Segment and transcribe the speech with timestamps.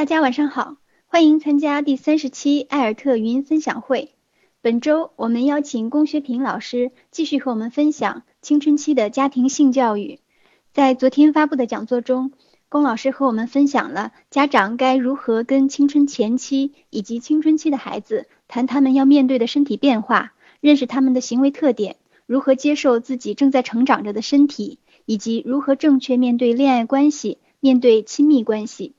[0.00, 0.76] 大家晚上好，
[1.08, 4.14] 欢迎参加第三十期艾尔特语音分享会。
[4.62, 10.20] 本周我们邀请龚学平老师继续和我们分享青春期的家庭性教育。
[10.72, 12.32] 在昨天发布的讲座中，
[12.70, 20.32] 龚老师和我们分享了家长该如何跟青春前期以及青春期的孩子谈他们要面对的身体变化，
[20.62, 28.94] 认识他们的行为特点，如何接受自己正在成长着的身体，以及如何正确面对恋爱关系、面对亲密关系。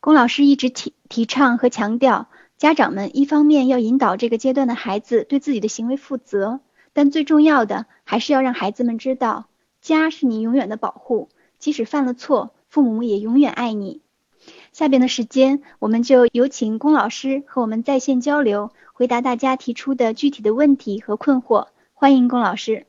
[0.00, 6.60] 龚老师一直提提倡和强调，家长们一方面要引导这个阶段的孩子对自己的行为负责，
[6.94, 9.44] 但最重要的还是要让孩子们知道，
[9.82, 14.00] 家是你永远的保护，即使犯了错，父母也永远爱你。
[14.72, 21.66] 下边的时间，我们就有请龚老师和我们在线交流，回答大家提出的具体的问题和困惑。
[21.92, 22.86] 欢迎龚老师。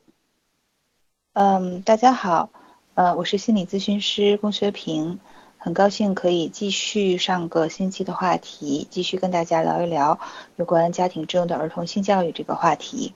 [1.34, 2.48] 嗯，大家好，
[2.94, 5.20] 呃，我是心理咨询师龚学平。
[5.64, 10.18] 很高兴可以继续上个星期的话题，继续跟大家聊一聊
[10.56, 13.14] 有关家庭中的儿童性教育这个话题。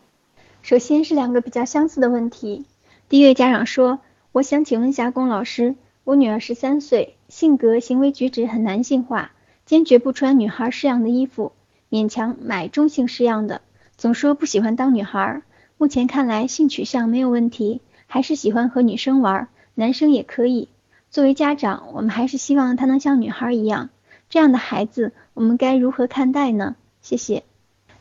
[0.62, 2.64] 首先是两个比较相似的问题。
[3.08, 3.98] 第一位家长说
[4.30, 9.32] ：“我想请问一下龚老师，我女儿十三岁，性格行为举止很男性化，
[9.64, 11.50] 坚决不穿女孩式样的衣服，
[11.90, 13.60] 勉强买中性式样的，
[13.96, 15.42] 总说不喜欢当女孩。
[15.78, 20.68] 目前看来性取向没有问题，还是喜欢和女生玩，男生也可以。”
[21.16, 23.88] 作为家长，我们还是希望她能像女孩一样。
[24.28, 26.76] 这样的孩子，我们该如何看待呢？
[27.00, 27.42] 谢谢。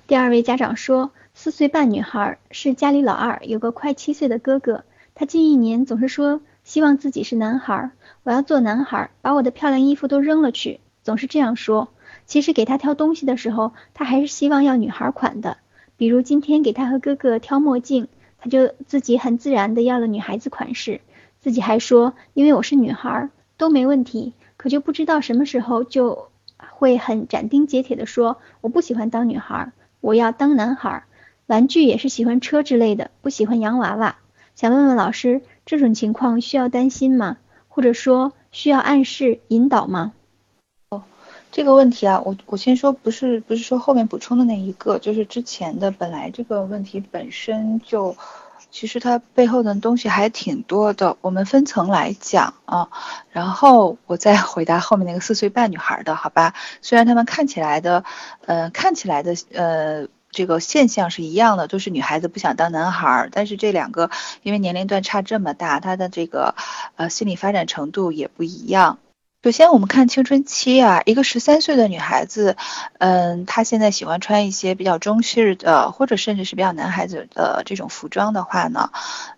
[0.05, 4.83] 第二位家长说，四岁半女孩是家里老二，有个快七岁的哥哥。
[5.13, 7.91] 他近一年总是说希望自己是男孩，
[8.23, 11.87] 我要做男孩，把我的漂亮衣服都扔了去，总是这样说。
[12.25, 15.55] 其实给他挑东西的时候，他还是希望要女孩款的。
[15.95, 20.99] 比如今天给他和哥哥挑墨镜，他就自己很自然的要了女孩子款式。
[21.45, 26.29] 自己还说，因为我是女孩都没问题，可就不知道什么时候就
[26.71, 29.71] 会很斩钉截铁的说，我不喜欢当女孩，
[30.01, 31.03] 我要当男孩。
[31.45, 34.15] 玩具也是喜欢车之类的，不喜欢洋娃娃。
[34.55, 37.37] 想问问老师，这种情况需要担心吗？
[37.67, 40.13] 或者说需要暗示引导吗？
[40.89, 41.03] 哦，
[41.51, 48.17] 这个问题啊，我我先说，不是不是说后面补充的那一个，就是之前的本来这个问题本身就。
[48.75, 52.89] 其实它背后的东西还挺多的，我们分层来讲啊，
[53.31, 56.53] 然后我再回答后面那个四岁半女孩的，好吧？
[56.81, 58.03] 虽然他们看起来的，
[58.45, 64.09] 呃，看起来的，呃，这个现象是一样的，都是女孩子不想当男孩儿，但是这两个
[64.43, 66.53] 因为年龄段差这么大，他的这个，
[66.97, 68.99] 呃，心理发展程度也不一样。
[69.45, 72.57] 首先，我们看青春期啊，一个十三岁的女孩子，
[72.97, 78.89] 嗯，她现在喜欢穿一些比较中式的，或者甚至是比较男孩子的这种服装的话呢，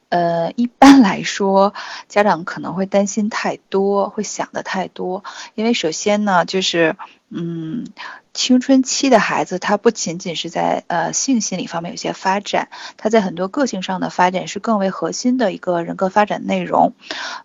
[0.09, 1.73] 呃，一般来说，
[2.07, 5.23] 家长可能会担心太多，会想的太多，
[5.55, 6.95] 因为首先呢，就是，
[7.29, 7.85] 嗯。
[8.33, 16.93] 青春期的孩子，他不仅仅是在呃性心理方面有些发展，他在很多个性上的发展是更为核心的一个人格发展内容。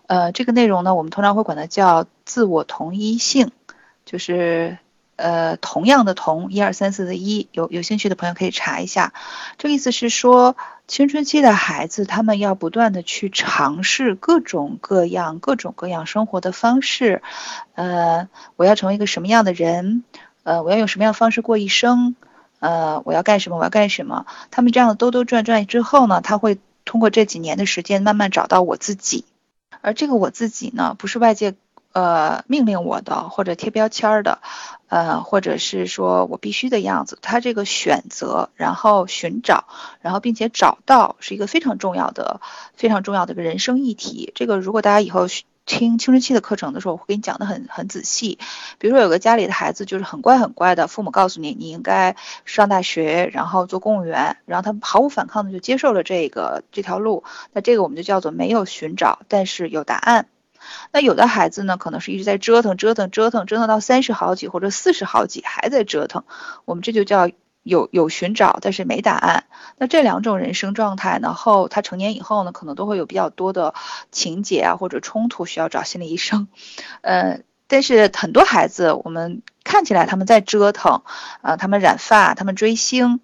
[0.06, 3.52] 呃，这个内容呢，我们通常会管它叫自我同一性，
[4.04, 4.76] 就是
[5.16, 9.14] 呃同样的同一二三四的一，有有兴趣的朋友可以查一下。
[9.56, 10.56] 这个意思是说，
[10.92, 17.22] 青春期的孩子他们要不断的去尝试各种各样各种各样生活的方式。
[17.72, 20.04] 呃，我要成为一个什么样的人？
[20.42, 22.14] 呃，我要用什么样的方式过一生？
[22.60, 23.56] 呃，我要干什么？
[23.56, 24.26] 我要干什么？
[24.50, 29.24] 他们这样的兜兜转转之后呢，他会通过这几年的时间慢慢找到我自己。
[29.80, 31.54] 而这个我自己呢，不是外界
[31.92, 34.40] 呃命令我的，或者贴标签的，
[34.88, 37.18] 呃，或者是说我必须的样子。
[37.22, 39.64] 他这个选择，然后寻找，
[40.00, 42.40] 然后并且找到，是一个非常重要的、
[42.74, 44.32] 非常重要的一个人生议题。
[44.34, 45.26] 这个如果大家以后。
[45.64, 48.40] 听青春期的课程的时候，我会给你讲的很很仔细。
[48.80, 57.22] 比如说，有个家里的孩子就是很乖很乖的，父母告诉你你应该上大学，然后做公务员，然后他毫无反抗的就接受了这个这条路。
[57.52, 60.26] 那这个我们就叫做没有寻找，但是有答案。
[60.92, 66.24] 那有的孩子呢，可能是一直在折腾折腾折腾折腾到三十好几或者四十好几还在折腾，
[66.64, 67.28] 我们这就叫。
[67.64, 69.44] 有有寻找，但是没答案。
[69.78, 71.32] 那这两种人生状态呢？
[71.32, 73.72] 后他成年以后呢，可能都会有比较多的
[74.10, 76.48] 情节啊或者冲突，需要找心理医生。
[77.02, 81.02] 呃，但是很多孩子，我们看起来他们在折腾，
[81.40, 83.20] 啊，他们染发，他们追星，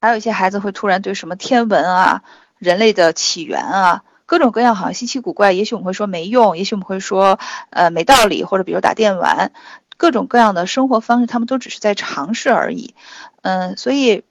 [0.00, 2.22] 还有一些孩子会突然对什么天文啊、
[2.58, 5.52] 人类的起源啊，各种各样好像稀奇古怪。
[5.52, 7.38] 也许我们会说没用，也许我们会说
[7.70, 9.52] 呃没道理，或者比如打电玩。
[9.98, 12.94] 各种各样的生活方式，他们都只是在尝试而已，
[13.40, 14.24] 嗯，所以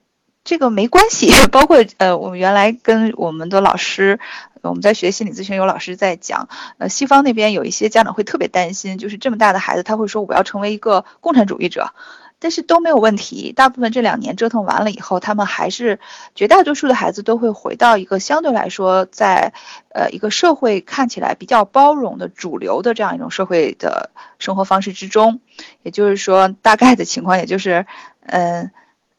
[0.44, 1.32] 这个没关系。
[1.50, 4.20] 包括呃，我们原来跟我们的老师，
[4.62, 6.48] 我们在学心理咨询，有老师在讲，
[6.78, 11.92] 呃，西方那边有一些家长会特别担心，就是这么大的孩子，他会说我要成为一个共产主义者。
[12.38, 15.98] 但是都没有问题，大部分这两年折腾完了以后，他们还是
[16.34, 19.52] 绝大多数的孩子都会回到一个相对来说在
[19.94, 25.40] 呃一个社会看起来比较包容的主流的这样一种社会的生活方式之中。
[25.82, 27.86] 也就是说，大概的情况也就是，
[28.26, 28.70] 嗯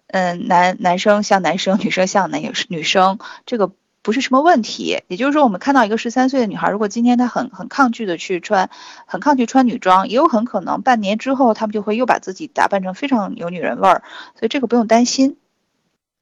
[0.07, 3.71] 嗯，男男生像男生，女生像男女生，这个。
[4.07, 8.69] 不是什么问题，也就是说，我们看到一个十三岁的女孩，如果今天她很很抗拒的去穿，
[9.05, 14.03] 很抗拒穿女装，也有很可能半年之后，她们就会又把自己打扮成非常有女人味儿，
[14.39, 15.35] 所以这个不用担心。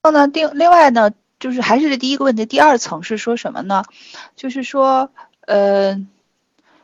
[0.02, 3.84] 然后呢，另另外呢，就是还是这第一个问题，第二层是说什么呢？
[4.36, 5.12] 就是说，
[5.42, 6.04] 呃，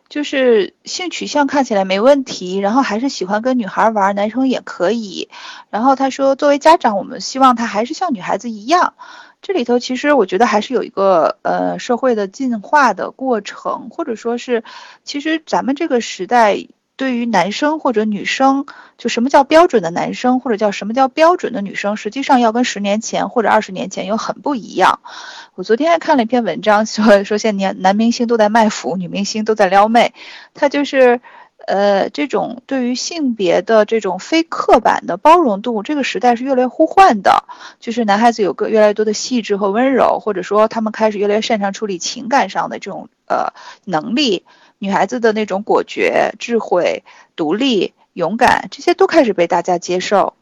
[0.07, 5.29] 就是性取向看起来没问题，然后还是喜欢跟女孩玩，男生也可以。
[5.71, 8.93] 然后他说，作为家长，我们希望他还是像女孩子一样。
[9.41, 14.63] 这里头其实我觉得还是有一个呃社会的进化的过程，或者说是，
[15.03, 18.67] 其实咱们这个时代对于男生或者女生，
[18.99, 24.99] 就什么叫标准的男生或者叫什么叫标准的女生，实际上要跟十年前或者二十年前又很不一样。
[25.55, 30.13] 我昨天还看了一篇文章，说说现在男明星都在卖腐，女明星都在撩妹，
[30.53, 31.19] 他就是。
[31.67, 37.43] 呃，这种对于性别的这种非刻板的包容度，这个时代是越来越呼唤的。
[37.79, 43.53] 就是男孩子有个越来越多的细致和温柔，或者说他们开始越来越擅长处理情感上的这种呃
[43.85, 44.45] 能力。
[44.79, 47.03] 女孩子的那种果决、智慧、
[47.35, 50.33] 独立、勇敢，这些都开始被大家接受。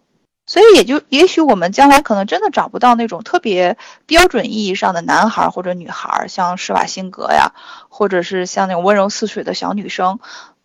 [0.46, 3.78] 所以也就也许我们将来可能真的找不到那种特别
[4.08, 7.52] 标准意义上的男孩或者女孩，像施瓦辛格呀，
[7.90, 10.20] 或者是像那种温柔似水的小女生。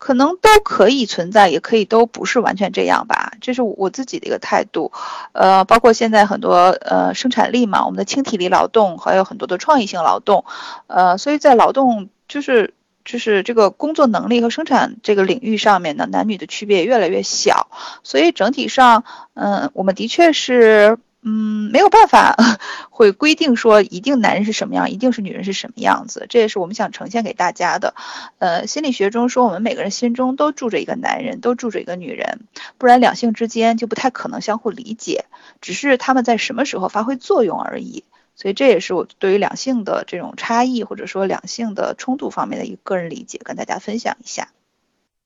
[0.04, 4.92] 可能都可以存在，也可以都不是完全这样吧，这是我自己的一个态度。
[5.32, 10.44] 呃，包括现在很多呃生产力嘛，我们的轻体力劳动还有很多的创意性劳动，
[10.88, 17.68] 呃，所以在劳动就是就是这个工作能力和生产这个领域上面呢，男女的区别越来越小。
[18.02, 20.98] 所以整体上，嗯，我们的确是。
[21.26, 22.36] 嗯，没有办法
[22.90, 27.94] 会规定说一定男人是什么样，一定是女人是什么样子，这也是我们想呈现给大家的。
[28.38, 32.40] 呃，心理学中说，我们每个人心中都住着一个男人，都住着一个女人，
[32.76, 35.24] 不然两性之间就不太可能相互理解，
[35.62, 38.04] 只是他们在什么时候发挥作用而已。
[38.36, 44.48] 所以这也是我对于两性的这种差异或者说两性的冲突方面的一个个人理解，跟大家分享一下。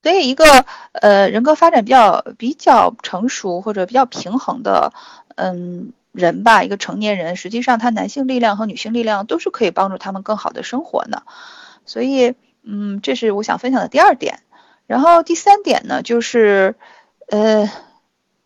[0.01, 0.45] 所以一个
[0.93, 4.93] 呃人格发展比较比较成熟或者比较平衡的。
[5.39, 11.23] 嗯，人吧，一个成年人，实际上他男性力量和女性力量都是可以帮助他们更好的生活呢。
[11.87, 14.41] 所以，嗯，这是我想分享的第二点。
[14.89, 16.75] 然后第三点呢，就是，
[17.29, 17.71] 呃，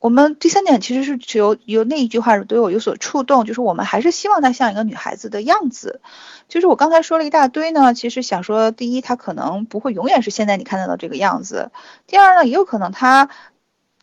[0.00, 6.02] 我们第三点其实是只有有那一句话对我有所触动，就是我们还是希望她像一个女孩子的样子。
[6.50, 11.70] 就是我刚才说了一大堆呢，其实想说，第一，她可能不会永远是现在你看到的这个样子；
[12.06, 13.30] 第二呢，也有可能她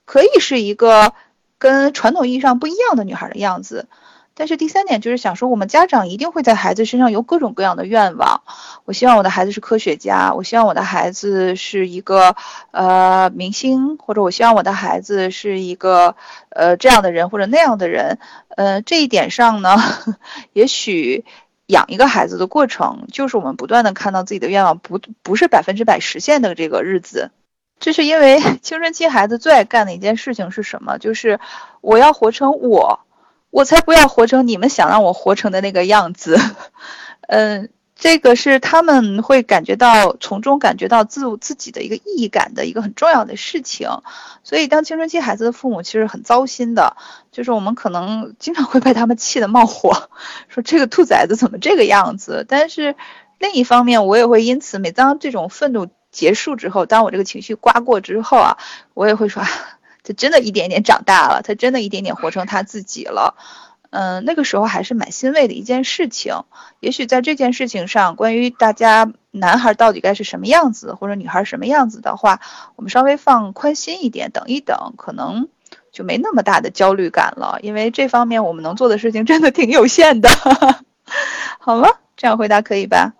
[0.05, 1.13] 可以是一个。
[1.59, 3.87] 跟传统意义上不一样的女孩的样子，
[4.33, 8.41] 但是第三点就是想说，我们家长一定会在孩子身上有各种各样的愿望。
[8.85, 12.37] 我希望我的孩子是科学家，我希望我的孩子是一个
[12.71, 16.15] 呃明星，或者我希望我的孩子是一个
[16.49, 18.17] 呃这样的人或者那样的人。
[18.55, 19.75] 呃，这一点上呢，
[20.53, 21.25] 也许
[21.67, 27.31] 养一个孩子的过程，就是我们不断的看到自己的愿望不不是百分之百实现的这个日子。
[27.79, 30.97] 这是因为 青春期孩子最爱干的一件事情是什么？
[30.97, 31.39] 就是
[31.81, 32.99] 我要活成我，
[33.49, 36.37] 我才不要活成你们想让我活成的那个样子。
[37.21, 43.89] 嗯，这个是他们会感觉到从中感觉到自自己的一个意义感的一个很重要的事情。
[44.43, 46.97] 所以，当青春期孩子的父母其实很糟心的，
[47.31, 50.09] 就是我们可能经常会被他们气得冒火，
[50.49, 52.45] 说这个兔崽子怎么这个样子？
[52.47, 52.95] 但是
[53.37, 55.87] 另一方面，我也会因此每当这种愤怒。
[56.11, 58.57] 结束之后，当我这个情绪刮过之后啊，
[58.93, 59.43] 我也会说，
[60.03, 63.35] 他真的一点点长大了，他真的一点点活成他自己了。
[63.91, 66.43] 嗯，那个时候还是蛮欣慰的一件事情。
[66.79, 72.39] 也许在这件事情上，关于大家男孩到底该是什么样子，或者女孩什么样子的话，
[72.75, 75.47] 我们稍微放宽心一点，等一等，可能
[75.91, 77.57] 就没那么大的焦虑感了。
[77.63, 80.29] 因为这方面我们能做的事情真的挺有限的。
[81.57, 83.13] 好了，这样回答可以吧？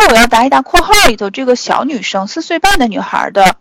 [0.00, 3.56] 那我要答一答括号里头这个小女生四岁半的女孩的，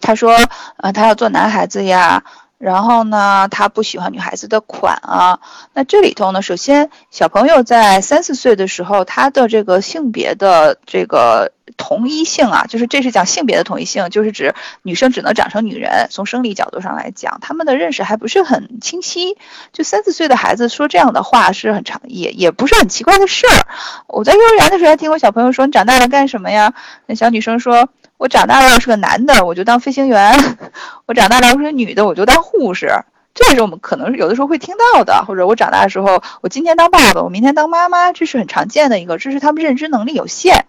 [0.00, 0.34] 她说，
[0.78, 2.24] 呃，她要做男孩子呀，
[2.56, 5.40] 然后呢，她不喜欢女孩子的款啊。
[5.74, 16.08] 那这里头呢，首先小朋友在三四岁的时候，他的这个性别的这个同一性啊，就是这是讲性别的同一性，就是指女生只能长成女人。
[16.10, 19.36] 从生理角度上来讲，他们的认识还不是很清晰。
[19.72, 23.66] 就三四岁的孩子说这样的话是很常，也也不是很奇怪的事儿。
[24.06, 26.72] 我在幼儿园的时候还听过小朋友说：“你长大了干什么呀？”
[27.06, 27.88] 那小女生说
[28.18, 30.32] ：“我长大了是个男的，我就当飞行员；
[31.06, 32.90] 我长大了要是女的，我就当护士。”
[33.34, 40.66] 这也是我们可能有的时候会听到的，或者我长大的时候，我今天当爸爸，我明天当妈妈，这是很常见的一个，这是他们认知能力有限。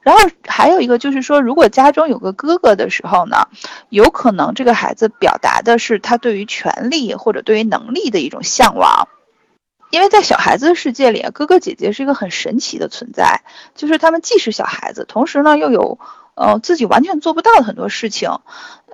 [0.00, 3.48] 然后还有一个就是说，如果家中有个哥哥的时候呢，
[3.90, 9.08] 有可能这个孩子表达的是他对于权力或者对于能力的一种向往，
[9.90, 13.42] 因为在小孩子的世界里，哥哥姐姐是一个很神奇的存在，
[13.74, 15.98] 就是他们既是小孩子，同时呢又有
[16.34, 18.30] 呃自己完全做不到的很多事情。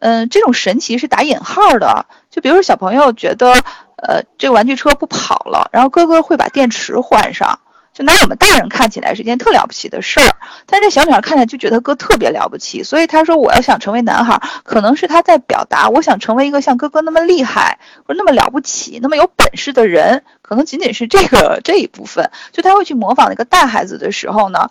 [0.02, 2.06] 嗯，这种神奇是打引号的。
[2.28, 3.52] 就比如说小朋友觉得，
[3.96, 7.60] 呃，这个玩具车不跑了，然后哥哥会把电池换上，
[7.94, 10.34] 就拿我们大人看起来是件特了不起的事儿，
[10.66, 24.68] 但是这小女孩看起来就觉得哥特别了不起，所以她说我要想成为男孩，可能是他在表达我想成为一个像哥哥那么厉害或者那么了不起、那么有本事的人，可能仅仅是这个这一部分，就他会去模仿那个大孩子的时候呢，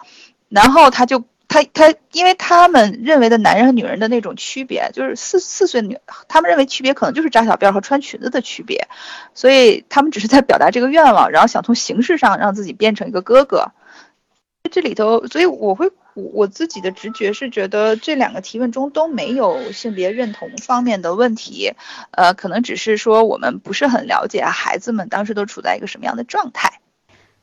[0.50, 1.24] 然后他就。
[1.52, 8.88] 他他，因为他们认为的男人和女人的那种区别，就是四四岁女，他们认为区别可能就是扎小辫和穿裙子的区别，
[9.34, 13.74] 所以他们只是在表达这个愿望，然后想从形式上让自己变成一个哥哥。
[14.72, 21.74] 这里头，所以我会我自己的直觉是觉得这两个提问中都没有性别认同方面的问题，
[22.12, 26.80] 呃，可能只是说我们不是很了解孩子们当时都处在一个什么样的状态。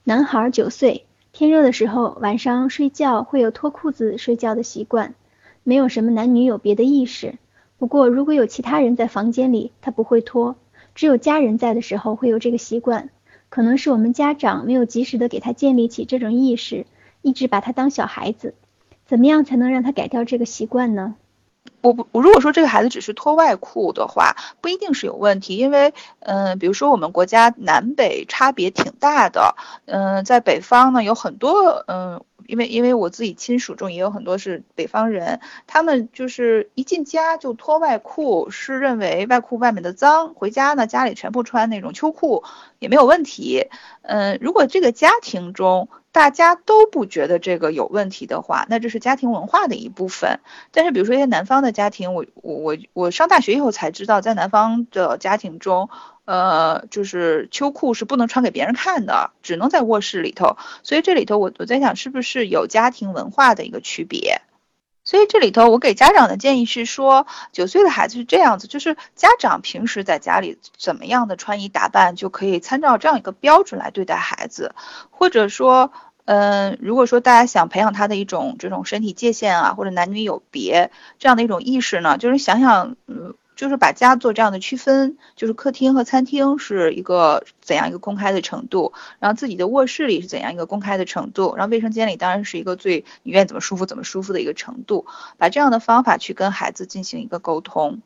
[0.03, 1.08] 男孩九岁。
[1.38, 5.14] 天热的时候，晚上睡觉会有脱裤子睡觉的习惯，
[5.62, 7.37] 没有什么男女有别的意识。
[7.78, 10.57] 不过，如果有其他人在房间里，他不会脱；
[10.97, 13.11] 只有家人在的时候会有这个习惯。
[13.50, 16.87] 可能是我们家长没有及时的给他建立起这种意识，
[17.23, 18.54] 一直把他当小孩子。
[19.07, 21.14] 怎么样才能让他改掉这个习惯呢？
[21.80, 29.54] 我不，我如果说这个孩子只是脱外裤的话，不一定是有问题，因为，嗯，比如说我们国家南北差别挺大的，
[29.87, 42.44] 嗯，在北方呢有很多，嗯，因为因为我自己亲属中也有很多是北方人，他们就是一进家就脱外裤，是认为外裤外面的脏，回家呢家里全部穿那种秋裤
[42.78, 43.68] 也没有问题，
[44.02, 45.88] 嗯，如果这个家庭中。
[46.18, 50.40] 大家都不觉得这个有问题的话，那这是家庭文化的一部分。
[50.72, 55.90] 但是，比如说一些南方的家庭，我我我我上大学以后才知道，在南方的家庭中，
[56.25, 60.56] 呃，就是秋裤是不能穿给别人看的，只能在卧室里头。
[60.82, 64.42] 所以这里头，我我在想，是不是有家庭文化的一个区别？
[65.04, 74.75] 所以这里头，我给家长的建议是说，九岁的孩子是这样子，就是家长平时在家里怎么样的穿衣打扮，就可以参照这样一个标准来对待孩子，
[75.10, 75.92] 或者说。
[76.30, 95.06] 嗯，如果说大家想培养他的一种这种身体界限啊，或者男女有别这样的一种意识呢，就是想想，嗯，就是把家做这样的区分，就是客厅和餐厅是一个怎样一个公开的程度，然后自己的卧室里是怎样一个公开的程度，然后卫生间里当然是一个最你愿意怎么舒服怎么舒服的一个程度，
[95.38, 98.02] 把这样的方法去跟孩子进行一个沟通。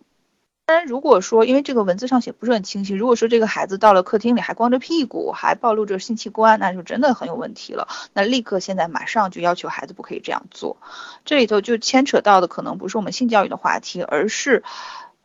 [0.64, 7.88] 当然，如果说因为这个文字上写不是很清晰，如果说这个孩子到了客厅里还光着屁股，还暴露着性器官，那就真的很有问题了。
[8.14, 10.78] 那立刻现在马上就要求孩子不可以这样做。
[11.25, 14.62] 这里头就牵扯到的可能不是我们性教育的话题，而是，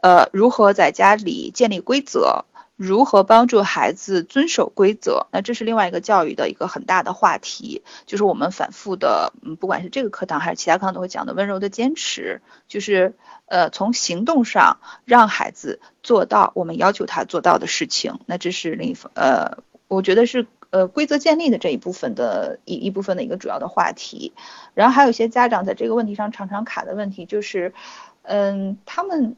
[0.02, 2.46] 呃，如何在家里建立规则。
[2.78, 5.26] 如何帮助孩子遵守规则？
[5.32, 13.16] 那这是另外一个教育的一个很大的话题，就是我们反复的，嗯，不管是这个课堂还是其他课堂都会讲的温柔的坚持，就是
[13.48, 18.20] 呃从行动上让孩子做到我们要求他做到的事情。
[18.28, 19.58] 那这是另一呃，
[19.88, 24.34] 我觉得是呃规则建立的这一部分的一一部分的一个主要的话题。
[24.76, 27.74] 然后还有一些家长在这个问题上常常卡的问题就是，
[28.22, 29.36] 嗯，他们。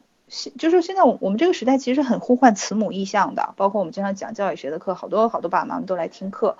[0.56, 6.56] 就是现在，我我们这个时代其实很呼唤慈母意向的，包括我们经常讲教育学的课，好多好多爸爸妈妈都来听课。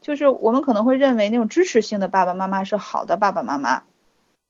[0.00, 3.82] 就是我们可能会认为那种支持性的爸爸妈妈是好的爸爸妈妈，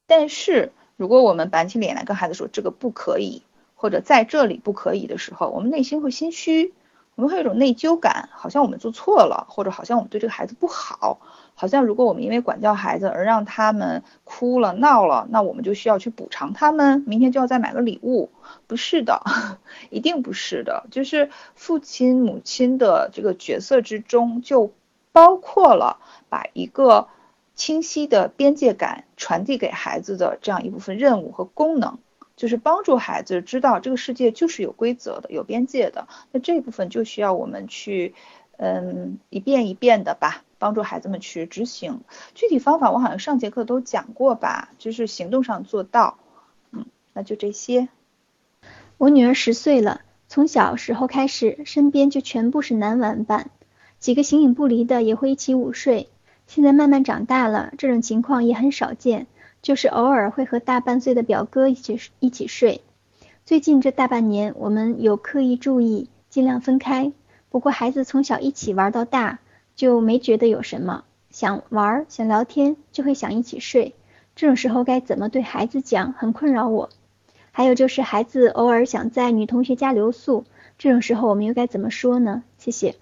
[0.06, 3.42] 但是如果我们板起脸来跟孩子说这个不可以，
[3.74, 6.74] 或者在这里不可以的时候，我们内心会心虚，
[7.14, 11.20] 我们会有一种内疚感，好像我们做错了，或者好像我们对这个孩子不好。
[11.60, 18.30] 好像如果我们因为管教孩子而让他们哭了闹了，那我们就需要去补偿他们，明天就要再买个礼物。
[18.66, 19.20] 不是的，
[19.90, 20.86] 一定不是的。
[20.90, 24.72] 就是父亲母亲的这个角色之中，就
[25.12, 25.98] 包括了
[26.30, 27.08] 把一个
[27.54, 31.98] 清晰的边界感传递给孩子的这样一部分任务和功能，
[32.36, 36.08] 就是帮助孩子知道这个世界就是有规则的、有边界的。
[36.32, 38.14] 那这部分就需要我们去，
[38.56, 40.42] 嗯，一遍一遍的吧。
[40.60, 42.02] 帮助孩子们去执行。
[42.36, 46.18] 具体方法我好像上节课都讲过吧，就是行动上做到。
[46.70, 47.88] 嗯，那就这些。
[48.98, 53.50] 我女儿十岁了，从小时候开始，身边就全部是男玩伴，
[53.98, 56.08] 几个形影不离的也会一起午睡。
[56.46, 59.26] 现在慢慢长大了，这种情况也很少见，
[59.62, 62.82] 就是偶尔会和大半岁的表哥一起一起睡。
[63.46, 67.12] 最近这大半年，我们有刻意注意，尽量分开。
[67.48, 69.40] 不过孩子从小一起玩到大，
[69.76, 73.94] 就没觉得有什么，想玩想聊天就会想一起睡。
[74.36, 76.90] 这种时候该怎么对孩子讲，很困扰我。
[77.52, 80.44] 还有就是孩子偶尔想在女同学家留宿，
[80.78, 82.42] 这种时候我们又该怎么说呢？
[82.58, 82.94] 谢谢。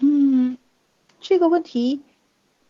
[0.00, 0.58] 嗯，
[1.20, 2.02] 这个问题。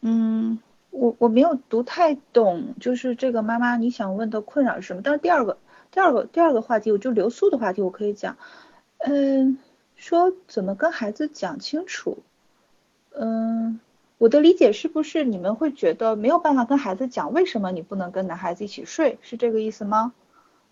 [0.01, 5.01] 嗯，我我没有读太懂，就是这个妈妈你想问的困扰是什么？
[5.03, 5.59] 但是第二个
[5.91, 8.37] 第二个第二个话题，我就留宿的话题，我可以讲，
[8.99, 9.59] 嗯，
[9.97, 12.19] 说怎么跟孩子讲清楚，
[13.19, 13.81] 嗯，
[14.19, 20.13] 我的理解是不是你们会觉得没有办法跟孩子讲为什么你不能跟男孩子一起睡，是这个意思吗？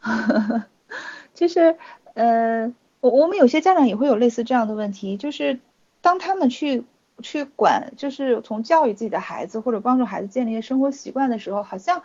[1.34, 1.76] 就是，
[2.14, 5.60] 呃，我我们有些家长也会有类似这样的问题，就是
[6.00, 6.84] 当他们去。
[7.22, 12.02] 去管就是从教育自己的孩子或者帮助孩子建立生活习惯的时候，好像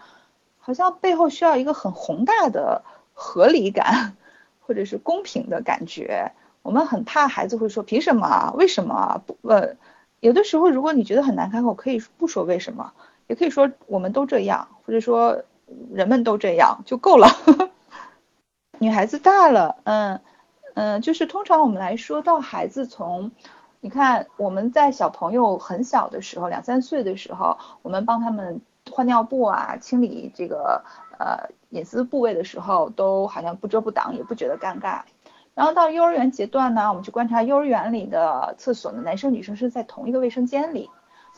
[0.57, 2.81] 好像背后需要一个很宏大的
[3.11, 4.15] 合理感
[4.61, 6.31] 或者是公平的感觉。
[6.61, 8.53] 我们很怕孩子会说凭什么？
[8.55, 9.21] 为什么？
[9.27, 9.77] 不问。
[10.21, 12.93] 有的时候如果你觉得很难开口，可以不说为什么，
[13.27, 15.43] 也可以说我们都这样，或者说
[15.91, 17.27] 人们都这样就够了。
[18.79, 20.21] 女孩子大了，嗯
[20.75, 23.31] 嗯，就是通常我们来说到孩子从。
[23.83, 28.61] 你看，我们在小朋友很小的时候，两三岁的时候，我们帮他们
[28.91, 30.83] 换尿布啊，清理这个
[31.17, 35.01] 呃隐私部位的时候，都好像不遮不挡，也不觉得尴尬。
[35.53, 40.89] 然后到幼儿园阶段呢，我们去观察幼儿园里的厕所呢，男生女生是在同一个卫生间里。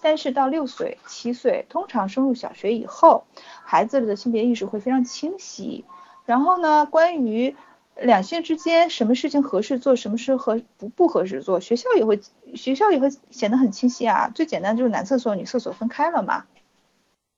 [0.01, 3.23] 但是到六岁、七岁，通常升入小学以后，
[3.63, 5.85] 孩子的性别意识会非常清晰。
[6.25, 7.55] 然后呢，关于
[7.95, 12.19] 两性之间什么事情合适做，什么事合不不合适做，学校也会
[12.53, 14.29] 学校也会显得很清晰啊。
[14.35, 16.43] 最简单就是男厕所、女厕所分开了嘛。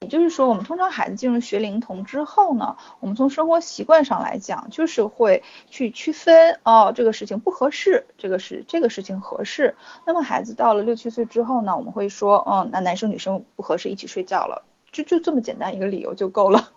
[0.06, 9.76] 也就是说，我们通常孩子进入学龄童之后呢，我们从生活习惯上来讲，就是会去区分哦，这个事情不合适，这个是这个事情合适。
[10.06, 14.64] 那么孩子到了六七岁之后呢，我们会说，嗯，那男生女生不合适一起睡觉了。
[14.92, 16.70] 就就这么简单一个理由就够了，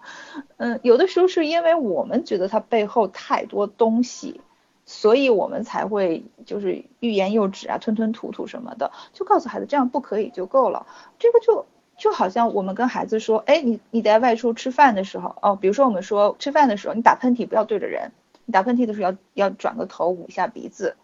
[0.56, 4.40] 嗯，有的时候是因为我们觉得它背后太多东西，
[4.86, 10.86] 所以我们才会就是欲言又止啊，吞吞吐吐什么的，就告诉孩子这样不可以就够了。
[11.20, 11.66] 这个就
[11.98, 18.12] 就好像我们跟孩子说，哎，你你在外出吃饭的时候，哦，比如说我们说吃饭的时候，你打喷嚏不要对着人，
[18.46, 20.96] 你打喷嚏的时候要要转个头捂一下鼻子。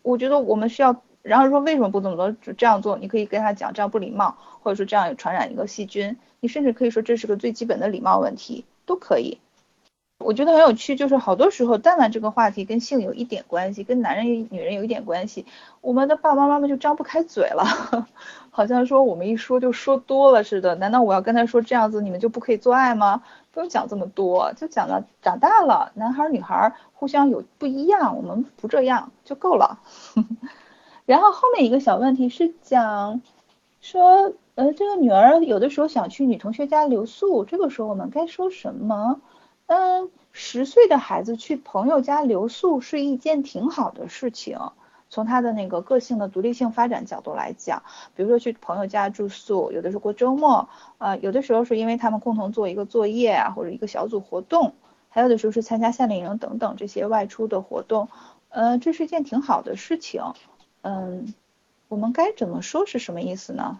[0.00, 1.02] 我觉得我们需要。
[1.22, 2.32] 然后说为什么不这么做？
[2.32, 6.18] 就这样做，你可以跟他讲，这样不礼貌，或者说这样有传染一个细菌。
[6.40, 9.38] 你甚至可以说这是个最基本的礼貌问题，都可以。
[10.18, 15.46] 我觉得很有趣，就是好多时候，但凡这个话题跟性有一点关系，跟男人、女人有一点关系，
[15.80, 18.06] 我们的爸爸妈妈就张不开嘴了，
[18.56, 20.76] 好像说我们一说就说多了似的。
[20.76, 23.24] 难道我要跟他说这样子你们就不可以做爱吗？
[23.50, 29.80] 不用讲这么多，就讲了长大了，男孩女孩互相有不一样，我们不这样就够了。
[31.04, 33.20] 然后后面一个小问题是讲，
[33.80, 39.20] 说，呃，这个女儿有的时候想去女同学家留宿，这个时候我们该说什么？
[39.66, 44.58] 嗯，十岁的孩子去朋友家留宿是一件挺好的事情，
[45.14, 47.84] 从他的那个个性的独立性发展角度来讲，
[48.16, 54.74] 比如说去朋友家住宿，有的是过周末，啊，有的时候是因为他们共同做一个作业啊，或者一个小组活动，
[55.10, 58.08] 还有的时候是参加夏令营等等这些外出的活动，
[58.48, 60.20] 呃，这是一件挺好的事情。
[60.82, 61.32] 嗯，
[61.86, 63.78] 我们该怎么说是什么意思呢？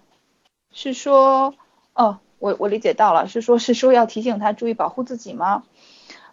[0.70, 1.53] 是说，
[1.94, 5.64] 哦，我我理解到了，是说，是说要提醒他注意保护自己吗？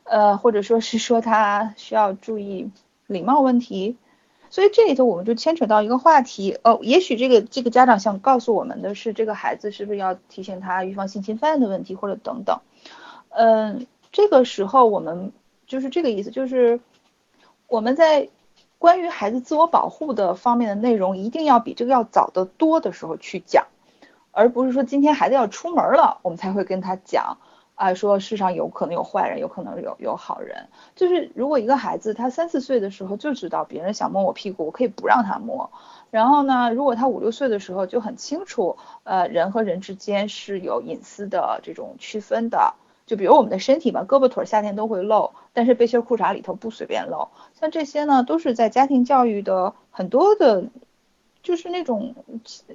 [0.04, 2.70] 呃，或者说是说他需要注意
[3.08, 3.98] 礼貌问题？
[4.52, 12.60] 所以这里头我们就牵扯到一个话题，哦，也许这个这个家长想告诉我们的是，这个孩子是不是要提醒他预防性侵犯的问题，或者等等。
[13.30, 15.32] 嗯，这个时候我们
[15.66, 16.80] 就是这个意思，就是
[17.68, 18.30] 我们在。
[18.82, 23.68] 关于孩子自我保护的方面的内容，一定要比这个要早得多的时候去讲，
[24.32, 27.38] 而不是说今天孩子要出门了，我们才会跟他讲
[27.82, 30.68] 啊，说世上有可能有坏人，有可能有有好人。
[30.96, 35.72] 就是如果一个孩子他三四岁的时候就知道别人想摸我屁股，我可以不让他摸。
[36.12, 42.76] 然后呢，如果他五六岁的时候就很清楚，呃，人和人之间是有隐私的这种区分的。
[43.08, 47.30] 就比如我们的身体吧，胳膊腿夏天都会露，但是背心裤衩里头不随便露。
[47.60, 50.66] 像这些呢，都是在家庭教育的很多的
[51.42, 52.14] 就是那种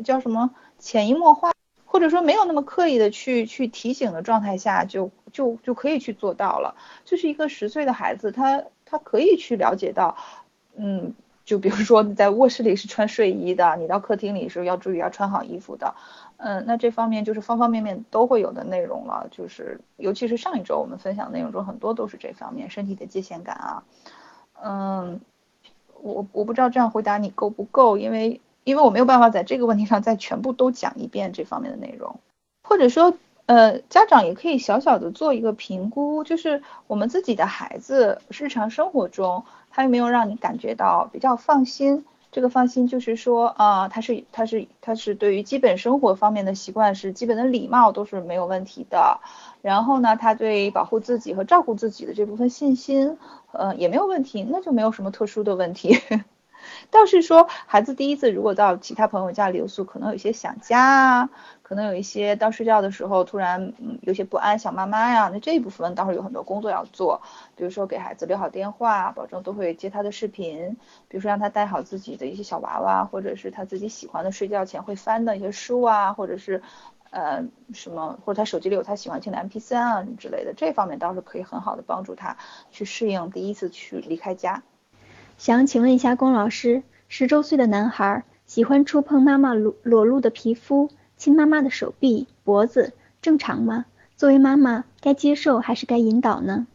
[0.04, 1.52] 叫什么潜移默化，
[1.96, 6.74] 或者说没有那么刻意的去去提醒的状态下，就就就可以去做到了。
[7.06, 10.18] 就是一个十岁的孩子，他他可以去了解到，
[10.76, 11.14] 嗯，
[11.46, 15.94] 就比如说你在卧室里是穿睡衣的，你到客厅里是要注意要穿好衣服的，
[16.36, 19.28] 嗯，那这方面就是方方面面都会有的内容了。
[19.30, 23.84] 就是尤其是上一周我们分享内容中很多都是这方面身体的界限感啊，
[24.62, 25.22] 嗯，
[26.02, 28.42] 我我不知道这样回答你够不够，因为。
[28.66, 32.18] 因为我没有办法在这个问题上再全部都讲一遍这方面的内容，
[32.64, 33.14] 或者说，
[33.46, 42.04] 呃，家长也可以小小的做一个评估，就是我们自己的孩子日常生活中，他有没有让你感觉到比较放心？
[42.32, 49.20] 这个放心就是说，啊，他是他是他是对于基本生活方面的习惯是基本的礼貌都是没有问题的，
[49.62, 53.16] 然后呢，他对保护自己和照顾自己的这部分信心，
[53.52, 55.96] 呃，也没有问题，那就没有什么特殊的问题。
[56.90, 61.30] 倒是说，孩子第一次如果到其他朋友家留宿，可能有些想家啊，
[61.62, 67.20] 可能有一些到睡觉的时候突然嗯有些不安想妈妈呀，那这一部分倒是有很多工作要做，
[67.56, 70.76] 比如说给孩子留好电话，保证都会接他的视频，
[71.08, 76.62] 比如说让他带好自己的一些小娃娃，或者是他自己喜欢的睡觉前会翻的一些书啊，或者是
[77.10, 77.44] 呃
[77.74, 82.36] 什么，或者他手机里有他喜欢听的 MP3 啊之类的，这方面倒是可以很好的帮助他
[82.70, 84.62] 去适应第一次去离开家。
[85.38, 93.84] 想请问一下龚老师，十周岁的男孩喜欢触碰妈妈裸裸露的皮肤，亲妈妈的手臂、脖子，正常吗？
[94.16, 96.66] 作为妈妈，该接受还是该引导呢？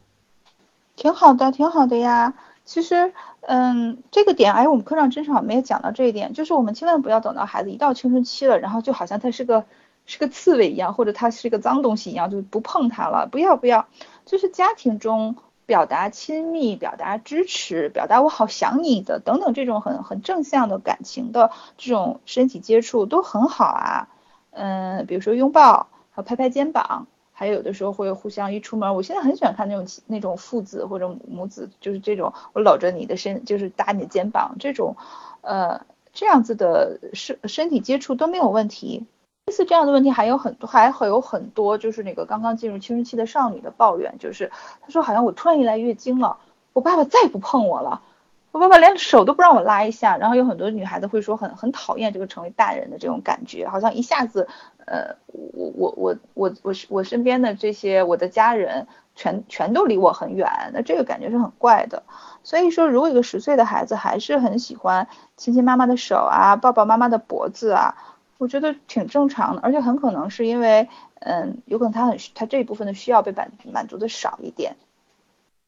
[0.96, 2.36] 挺好的，挺好的呀。
[2.64, 9.66] 其实，嗯，这个点，哎，我们课上真是好没有讲到这一点，就是我们千万不要等到孩子一到青春期了，然后就好像他是个
[10.06, 13.28] 是个刺猬一样，或者他是个脏东西一样，就不碰他了。
[13.30, 13.88] 不要不要，
[14.26, 15.36] 就是家庭中。
[15.72, 24.10] 表达亲密，表达支持，表达我好想你的等等，这种很很正向的感情的这种身体接触都很好啊。
[24.50, 34.98] 嗯，比如说拥抱和拍拍肩膀，还有的时候会互相一出门，我现在很喜欢看那种那种父子或者母子，就是这种我搂着你的身，就是搭你的肩膀，这种
[35.40, 39.06] 呃这样子的身身体接触都没有问题。
[39.48, 44.52] 类似这样的问题还有很多，还会有很多，就是那个刚刚进入青春期的少女的抱怨，就是
[44.82, 46.38] 她说好像我突然一来月经了，
[46.74, 48.02] 我爸爸再也不碰我了，
[48.52, 54.48] 我爸爸连手都不让我拉一下，然后有很多女孩子会说很很讨厌这个成为大人的这种感觉，好像一下子，
[54.86, 62.04] 呃，我我我我我我身边的这些我的家人全全都离我很远，那这个感觉是很怪的。
[62.44, 67.96] 所以说，如果一个十岁的孩子还是很喜欢亲亲妈妈的手啊，抱抱妈妈的脖子啊。
[68.42, 74.78] 我觉得挺正常的，而且很可能是因为，嗯，有可能他很他这一部分的需要被满满足的少一点。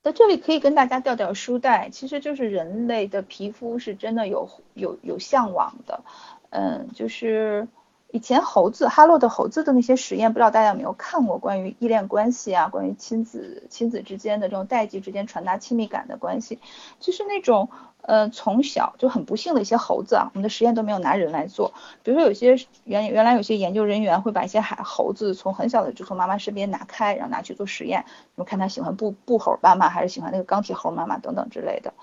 [0.02, 6.02] 在这里可以跟大家调调书袋，其实就是人类的皮肤是真的有有有向往的，
[6.50, 7.68] 嗯，就是
[8.14, 16.60] 以前猴子哈洛的猴子的那些实验，不知道大家有没有看过关于依恋关系啊，关于亲子亲子之间的这种代际之间传达亲密感的关系，
[17.00, 17.70] 就是那种。
[18.06, 21.74] 呃，从小就很不幸的一些猴子啊，我们的实验都没有拿人来做。
[22.04, 28.04] 比如说，有些原原来有些研究人员会把一些海猴子从很小的就从妈妈身边拿开，然后拿去做实验，
[28.36, 31.94] 我们看他喜欢布布猴妈妈还是喜欢那个钢铁猴妈妈等等之类的。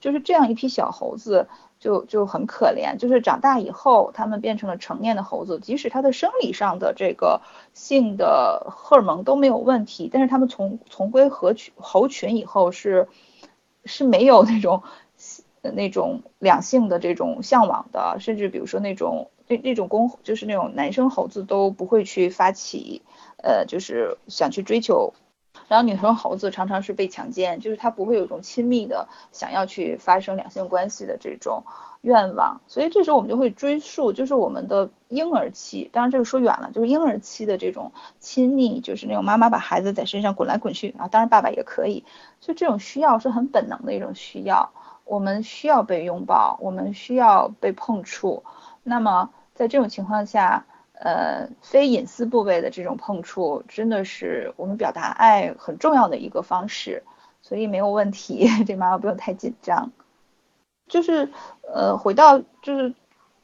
[0.00, 1.46] 就是这样一批小猴子
[1.80, 7.40] 就就很可怜，就是长大以后他们变成了成年的猴子，即使他的生理上的这个
[7.74, 13.08] 性的荷尔蒙都没有问题，但是他们从从归合群猴群以后是
[13.84, 14.84] 是没有那种。
[15.62, 23.02] 那种两性的这种向往的，甚至比如说那种那那种公就是那种男生猴子都不会去发起，
[23.36, 25.12] 呃，就是想去追求，
[25.70, 31.62] 然后女生猴子常常是被强奸，就是她不会有一种亲密的想要去发生两性关系的这种
[32.00, 42.04] 愿望，所以这时候我们就会追溯，就是我们的婴儿期，当然这个说远了，就是婴儿期的这种亲密，就是那种妈妈把孩子在身上滚来滚去啊，当然爸爸也可以，
[42.40, 44.72] 就这种需要是很本能的一种需要。
[45.04, 48.42] 我们需要被拥抱，我们需要被碰触。
[48.82, 50.66] 那么在这种情况下，
[51.02, 57.02] 呃，非隐私部位的这种碰触，真的是我们表达爱很重要的一个方式，
[57.40, 59.92] 所以没有问题， 这妈妈不用太紧张。
[60.88, 61.30] 就是
[61.62, 62.94] 呃，回到就是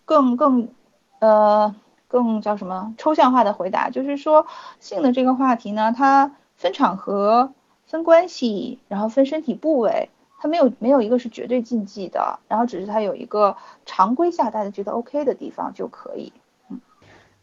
[0.04, 0.68] 更更
[1.20, 1.74] 呃
[2.08, 4.46] 更叫什么抽象化的回答，就是说
[4.78, 7.54] 性的这个话题呢，它分场合、
[7.86, 10.10] 分关系，然后分身体部位。
[10.38, 16.30] 它没有没有一个是绝对禁忌的，然后只是它有一个常规下大家觉得 OK 的地方就可以。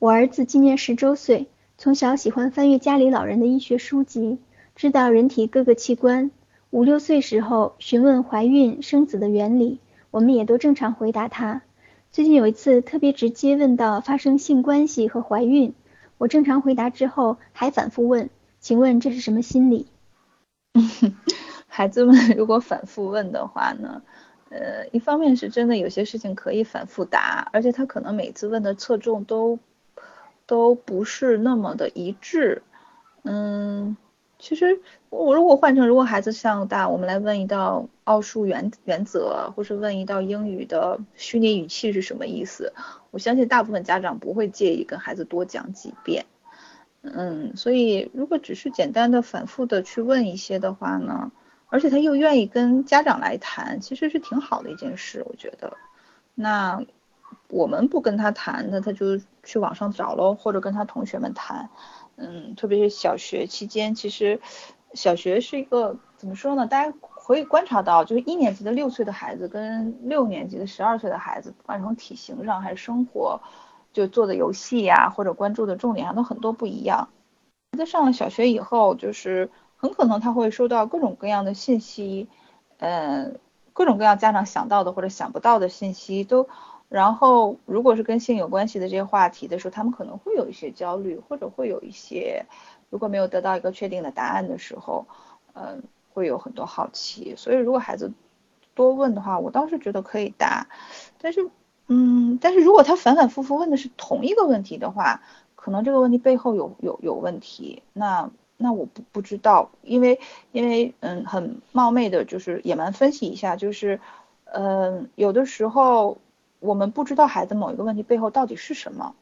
[0.04, 4.38] 我儿子今年十周岁，从小喜欢翻阅家里老人的医学书籍，
[4.76, 6.30] 知道人体各个器官。
[6.72, 9.80] 五六岁时候询问怀孕生子的原理，
[10.12, 11.62] 我们也都正常回答他。
[12.12, 15.74] 最近有一次特别直接问到发生性关系和怀孕，
[16.18, 19.88] 我正常回答之后还反复问，请问这是什么心理？
[21.68, 24.02] 孩子们如果反复问的话呢，
[24.50, 29.60] 呃，一方面是真的有些事情可以反复答，而且他可能每次问的侧重都
[30.46, 32.62] 都不是那么的一致，
[33.24, 33.96] 嗯。
[34.40, 42.74] 其实我如果换成如果孩子像大，我们来问一道奥数原原则，或是问一道英语的虚拟语气是什么意思，
[43.12, 46.26] 我相信大部分家长不会介意跟孩子多讲几遍。
[47.04, 51.32] 嗯，所以如果只是简单的反复的去问一些的话呢，
[51.70, 55.78] 而且他又愿意跟家长来谈，其实是挺好的一件事，我觉得。
[56.36, 56.84] 那
[57.50, 61.70] 我们不跟他谈，那他就去网上找喽，或者跟他同学们谈。
[62.16, 64.40] 嗯，特别是小学期间，其实
[64.94, 66.68] 小学是一个怎么说呢？
[66.68, 73.42] 大家可以观察到，就是一年级的六岁的孩子跟六年级的十二岁的孩子，不管从体型上还是生活，
[73.92, 77.10] 就做的游戏呀，或者关注的重点上都很多不一样。
[77.76, 82.28] 在上了小学以后，就是很可能他会收到各种各样的信息，
[82.78, 83.40] 嗯，
[83.74, 86.48] 各种各样家长想到的或者想不到的信息都。
[86.94, 92.46] 然后，如果是跟性有关系的这些话题的时候，他们可能会有一些焦虑，或者会有一些，
[92.92, 95.08] 如果没有得到一个确定的答案的时候，
[95.56, 95.82] 嗯，
[96.14, 97.34] 会有很多好奇。
[97.36, 98.14] 所以，如果孩子
[98.76, 100.68] 多问的话，我倒是觉得可以答。
[101.20, 101.50] 但是，
[101.88, 105.24] 嗯，但是如果他反反复复问的是同一个问题的话，
[105.56, 107.82] 可能这个问题背后有有有问题。
[107.94, 110.20] 那那我不不知道，因为
[110.52, 114.00] 因为嗯，很冒昧的就是野蛮分析一下，就是
[114.46, 116.20] 嗯，有的时候。
[116.64, 119.16] 我们不知道孩子某一个问题背后到底是什么，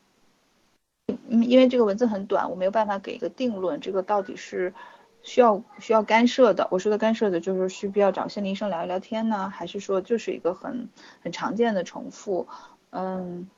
[1.08, 4.76] 嗯，因为这个文字很短，我没有办法给一个定论，这个到底是
[5.24, 6.68] 需要需要干涉的。
[6.70, 10.88] 我说的干涉的就是需不要找心理医生聊一聊天呢，还是说就是一个很
[11.24, 12.48] 很常见的重复？
[12.92, 13.50] 嗯，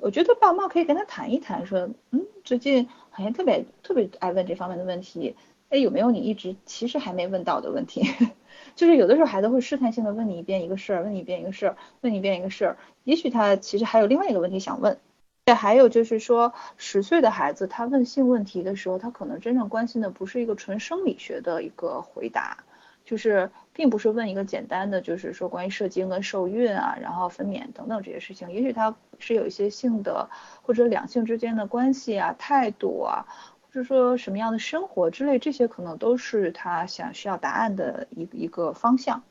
[0.00, 5.36] 我觉得爸妈可以跟他谈一谈，说，嗯，最近好像特别特别爱问这方面的问题，
[5.70, 8.02] 哎，有没有你一直其实还没问到的问题？
[8.74, 14.98] 就是有的时候孩子会试探性的问你一遍一个事儿，问你一遍一个事儿，问你一遍一个事儿，也许他其实还有另外一个问题想问。
[15.44, 22.64] 对，还有就是说十岁的孩子他问性问题的时候，他可能真正关心的不是一个纯生理学的一个回答，
[23.04, 30.28] 就是并不是问一个简单的就是说关于射精跟受孕啊，然后分娩等等这些事情，也许他是有一些性的
[30.62, 33.26] 或者两性之间的关系啊、态度啊。
[33.72, 39.22] 就是说什么样的生活之类，这些可能都是他想需要答案的一一个方向。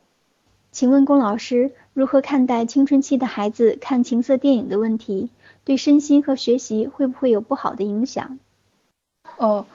[0.71, 5.32] 请问龚老师，如何看待青春期的孩子看情色电影的问题？
[5.63, 8.38] 对身心和学习会不会有不好的影响？
[9.38, 9.65] 哦，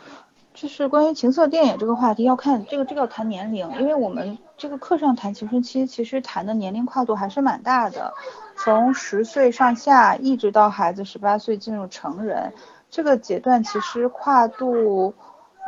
[0.55, 8.14] 就是关于情色电影这个话题，要看这个这个要谈年龄，因为我们这个课上谈青春期，其实谈的年龄跨度还是蛮大的，
[8.57, 12.53] 从十岁上下一直到孩子十八岁进入成人。
[12.92, 15.14] 这个阶段其实跨度，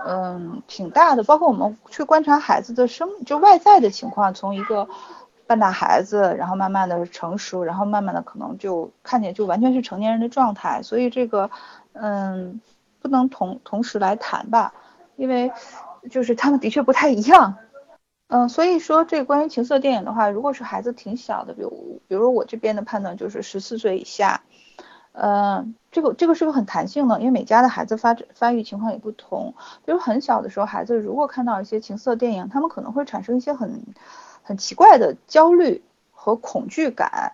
[0.07, 1.25] 嗯，挺大的。
[1.25, 4.87] 包括我们去观察孩子的生，就外在的情况，从一个
[5.47, 10.83] 半大孩子，然后慢慢的成熟，然后慢慢的可能就看见就完全是成年人的状态。
[10.83, 11.51] 所以这个，
[11.95, 12.61] 嗯，
[13.01, 14.75] 不能同同时来谈吧，
[15.17, 15.51] 因为
[16.11, 17.57] 就是他们的确不太一样。
[18.29, 24.43] 嗯，所以说这关于情色电影的话，如果是孩子挺小的，比如比如我这边的判断就是十四岁以下。
[25.15, 29.55] 呃，这个这个是个很弹性的，因为每家的孩子发展发育情况也不同。
[29.85, 33.81] 比如很小的时候，孩子如果看到一些情色电影，他们可能会产生一些很
[34.43, 37.33] 很奇怪的焦虑和恐惧感。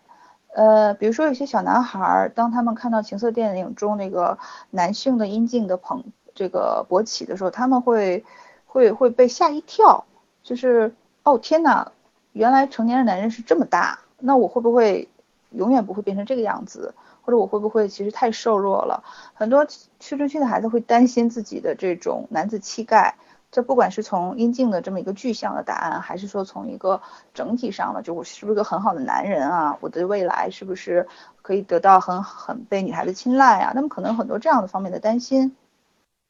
[0.55, 4.39] 呃，比如说有些小男孩，当他们看到情色电影中那个
[4.69, 6.03] 男性的阴茎的膨
[6.35, 8.25] 这个勃起的时候，他们会
[8.67, 10.05] 会会被吓一跳，
[10.43, 11.93] 就是哦天呐，
[12.33, 15.09] 原来成年的男人是这么大，那我会不会
[15.51, 16.95] 永远不会变成这个样子？
[17.23, 19.05] 或者我会不会其实太瘦弱了？
[19.35, 23.17] 很多青春期的孩子会担心自己的这种男子气概，
[23.51, 27.01] 这不管是从阴茎的这么一个具象的答案，还是说从一个
[27.35, 29.77] 整体上的，就我是不是个很好的男人啊？
[29.81, 31.09] 我的未来是不是
[31.43, 33.73] 可以得到很很被女孩子青睐啊？
[33.75, 35.57] 那么可能很多这样的方面的担心。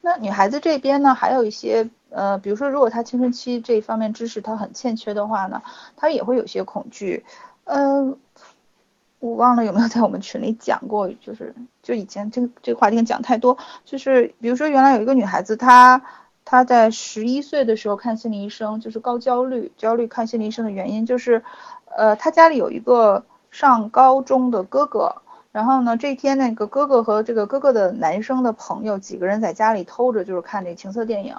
[0.01, 5.63] 那女孩子这边呢，还有一些呃，比如说如果她青春期这一方面知识她很欠缺的话呢，
[5.97, 7.25] 她也会有些恐惧，
[7.65, 8.19] 嗯。
[9.21, 16.03] 我忘了有没有在我们群里讲过，就是就以前这个这个话题讲太多，就是比如说原来有一个女孩子，她
[16.45, 21.45] 她在十一岁的时候看心理医生，就是高焦虑，焦虑看心理医生的原因就是，
[21.97, 25.17] 呃，她家里有一个上高中的哥哥，
[25.53, 31.37] 然后呢这天那个哥哥和这个哥哥的男生的朋友几个人在家里偷着就是看那情色电影，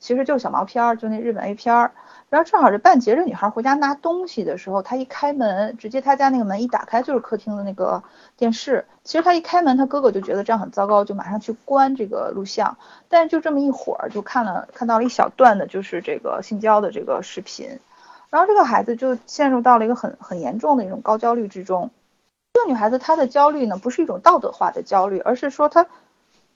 [0.00, 1.92] 其实就是小毛片儿，就那日本 A 片儿。
[2.30, 8.02] 然后正好是半截，这女孩回家拿东西的时候，她一开门，直接她家那个门一打开就是客厅的那个
[8.36, 8.84] 电视。
[9.02, 12.76] 其实她一开门，她哥哥就觉得这样很糟糕，就马上去关这个录像。
[13.08, 17.78] 但是就这么一会儿，就看了看到了一小段的，就是这个性交的这个视频。
[18.28, 21.90] 然后这个孩子就陷入到了一个很很严重的一种高焦虑之中。
[22.52, 25.86] 这个女孩子她的焦虑呢，不是一种道德化的焦虑，而是说她。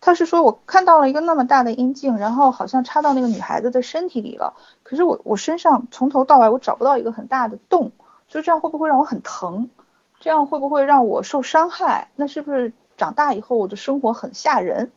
[0.04, 4.54] 他是说，我看到了一个那么大的阴茎，然后好像插到那个女孩子的身体里了。
[4.82, 7.92] 可是我我身上从头到尾我找不到一个很大的洞，
[8.26, 9.70] 就这样会不会让我很疼？
[10.18, 12.10] 这样会不会让我受伤害？
[12.16, 14.90] 那是不是长大以后我的生活很吓人？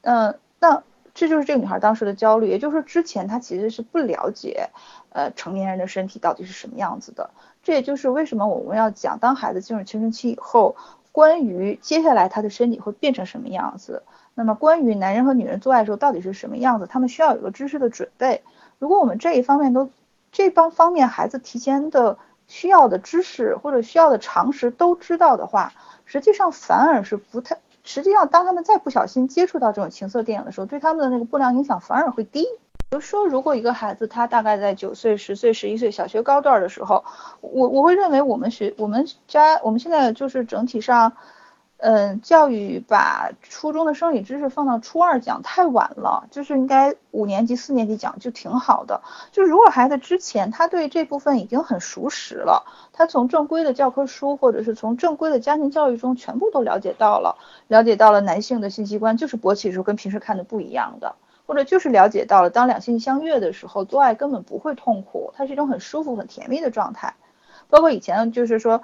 [0.00, 4.70] 嗯，那这就是这个女孩当时的焦虑，也就是说之前她其实是不了解，
[5.10, 7.28] 呃，成年人的身体到底是什么样子的。
[7.62, 10.74] 这也就是为什么我们要讲，当孩子进入青春期以后，
[11.12, 14.02] 关于接下来他的身体会变成什么样子。
[14.34, 18.42] 那么关于男人和女人做爱的时候到底是什么样子，他们需要有个知识的准备。
[18.78, 19.90] 如果我们这一方面都
[20.32, 22.16] 这帮方面孩子提前的
[22.48, 25.72] 需要的知识或者需要的常识都知道的话，
[26.06, 32.42] 实际上反而是不太，实际上当他们再不小心接触到这种情色电影的时候，对他们的那个不良影响反而会低。
[32.88, 37.04] 比如说，如果一个孩子他大概在九岁、十岁、十一岁小学高段的时候，
[37.40, 41.12] 我我会认为我们学我们家我们现在就是整体上。
[41.84, 49.02] 嗯，教育把初中的生理知识放到初二讲太晚了，就是应该五年级、四年级讲就挺好的。
[49.32, 61.16] 就如果孩子之前他对这部分已经很熟识了，他从正规的教科书或者是从正规的家庭教育中全部都了解到了，了解到了男性的性器官就是勃起时候跟平时看的不一样的，
[61.46, 67.16] 或者就是了解到了当两性相悦的时候做爱根本不会痛苦，它是一种很舒服、很甜蜜的状态。
[67.68, 68.82] 包括以前就是说。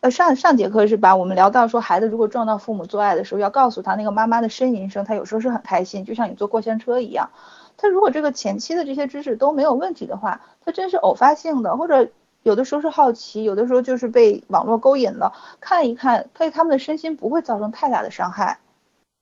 [0.00, 7.30] 呃，上上节课是把我们聊到说，孩子如果撞到父母做爱的时候，要告诉他那个妈妈的呻吟声，他有时候是很开心，就像你坐过山车一样。
[7.78, 12.08] 他如果这个前期的这些知识都没有问题的话，他真是偶发性的，或者
[12.42, 18.58] 有的时候是好奇，有的时候就是被网络勾引了，看一看，对他们的身心不会造成太大的伤害。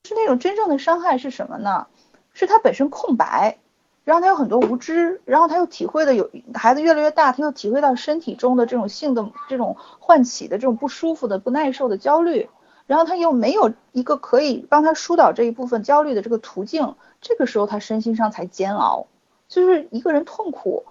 [0.07, 1.87] 是那种真正的伤害是什么呢？
[2.33, 3.59] 是他本身空白。
[4.05, 12.49] 然后他有很多无知，然后他又体会的有孩子越来越大，他又体会到身体中的这种性的这种唤起的这种不舒服的不耐受的焦虑，
[12.87, 19.07] 然后他又没有一个可以帮他疏导这一部分焦虑的这个途径，这个时候他身心上才煎熬，
[19.49, 20.85] 就是一个人痛苦。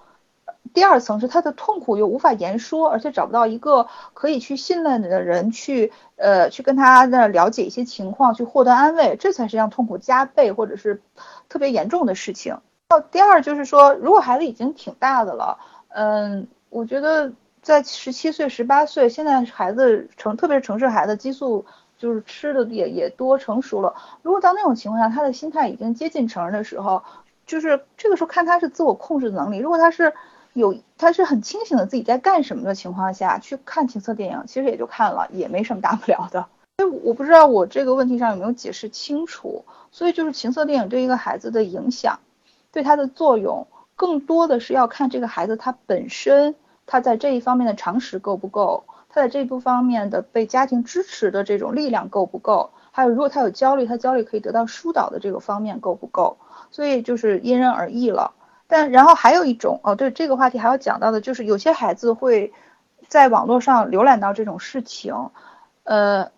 [0.74, 11.04] 第二层是他的痛苦又无法言说，而且找不到一个可以去信任的人去呃去跟他那了解一些情况，去获得安慰，这才是让痛苦加倍或者是
[11.48, 12.58] 特别严重的事情。
[13.00, 15.58] 第二就是说，如果孩子已经挺大的了，
[15.90, 21.66] 嗯，我觉得在十七岁、十八岁，现在孩子城，特别是城市孩子，激素
[21.98, 23.94] 就是吃的也也多，成熟了。
[24.22, 27.04] 如果到那种情况下，他的心态已经接近成人的时候，
[27.46, 29.58] 就是这个时候看他是自我控制能力。
[29.58, 30.14] 如果他是
[30.54, 36.46] 有，他是很清醒的自己在干什么的情况下去看情色电影，其实也就看了，也没什么大不了的。
[36.78, 39.64] 所以我不知道我这个问题上有没有解释清楚。
[39.92, 42.20] 所以就是情色电影对一个孩子的影响。
[42.74, 46.56] 对他的作用，更多的是要看这个孩子他本身，
[46.86, 56.38] 他在这一方面的常识够不够，他在这部方面的被家庭支持的这种力量够不够，还有如果他有焦虑，他焦虑可以得到疏导的这个方面够不够，
[56.72, 58.34] 所以就是因人而异了。
[58.68, 62.52] 但然后还有一种哦，对这个话题还要讲到的就是有些孩子会
[63.08, 65.30] 在网络上浏览到这种事情，
[65.84, 66.32] 呃，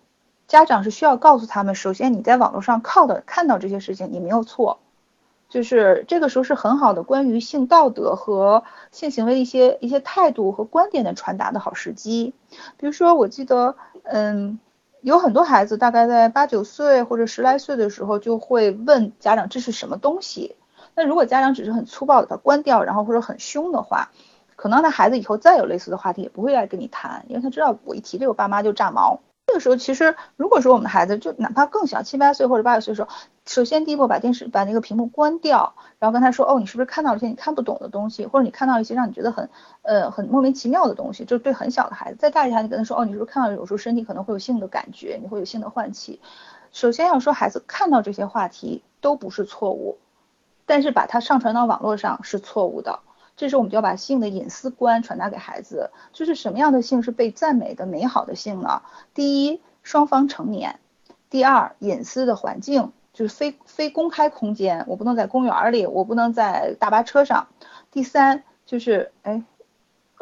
[0.46, 4.80] 家长是需要告诉他们，首先你在网络上靠的看到这些事情，你没有错。
[5.48, 12.34] 就是这个时候是很好的关于性道德和性行为的一些一些态度和观点的传达的好时机。
[12.76, 14.58] 比如说，我记得，嗯，
[15.00, 20.56] 有很多孩子大概在八九岁或者十来岁的时候就会问家长这是什么东西。
[20.94, 24.10] 那如果家长只是很粗暴的把关掉，然后或者很凶的话，
[24.56, 29.20] 可能那孩子以后再有类似的话题也不会来跟你谈，因为他知道我一提这个爸妈就炸毛。
[29.46, 33.08] 这个时候，其实如果说我们的孩子就哪怕更小，七八岁或者八九岁的时候，
[33.46, 39.48] 首先第一步把电视把那个屏幕关掉，然后跟他说，哦，你是不是看到了一些你看不懂的东西，或者你看到一些让你觉得很
[39.82, 41.24] 呃很莫名其妙的东西？
[41.24, 46.20] 就对很小的孩子，再大一点，你跟他说，哦，你是不是看到有时候身体可能会有性的感觉，你会有性的唤起？
[46.72, 49.98] 首先要说孩子看到这些话题都不是错误，
[50.66, 52.98] 但是把它上传到网络上是错误的。
[53.36, 58.80] 这时候我们就要把性的隐私观传达给孩子，就是什么样的性是被赞美的美好的性呢？
[59.12, 60.76] 第一，双方成年；
[61.28, 67.46] 第二，隐私的环境，就是非非公开空间，我不能在公园里，我不能在大巴车上；
[67.90, 69.42] 第三，就是哎，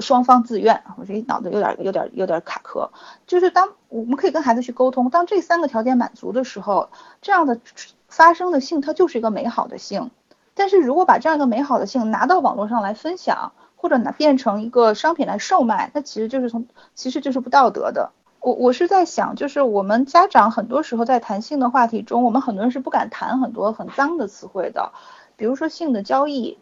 [0.00, 0.82] 双方自愿。
[0.98, 2.90] 我这脑子有点有点有点卡壳，
[3.28, 6.90] 就是当我们可以跟孩子去沟通，当这三个条件满足的时候，
[7.22, 7.60] 这样的
[8.08, 10.10] 发生的性它就是一个美好的性。
[10.54, 18.12] 但是如果把这样一个美好的性拿到网络上来分享，或者拿变成一个商品来售卖，那其实就是从其实就是不道德的。
[18.40, 24.92] 我我是在想，就是我们家长很多时候在谈性的话题中，我们很多人是不敢谈很多很脏的词汇的，
[25.36, 26.58] 比如说性的交易，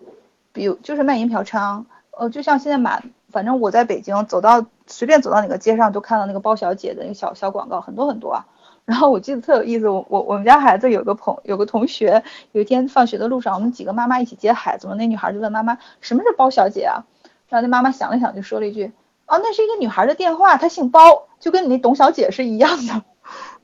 [0.52, 1.84] 比如就是卖淫嫖娼，
[2.16, 8.46] 呃，就像现在满，反正我在北京走到随便走到哪个街上都看到那个包小姐的那个小小广告，很多很多啊。
[8.84, 17.04] 然后我记得特有意思，我我我们家孩子有个朋有个同学，有一天放学的路上，我们几个妈妈一起接孩子嘛，那女孩就问妈妈什么是包小姐啊？
[17.48, 18.92] 然后那妈妈想了想就说了一句，
[19.26, 23.04] 哦，那是一个女孩的电话，她姓包，就跟你那董小姐是一样的。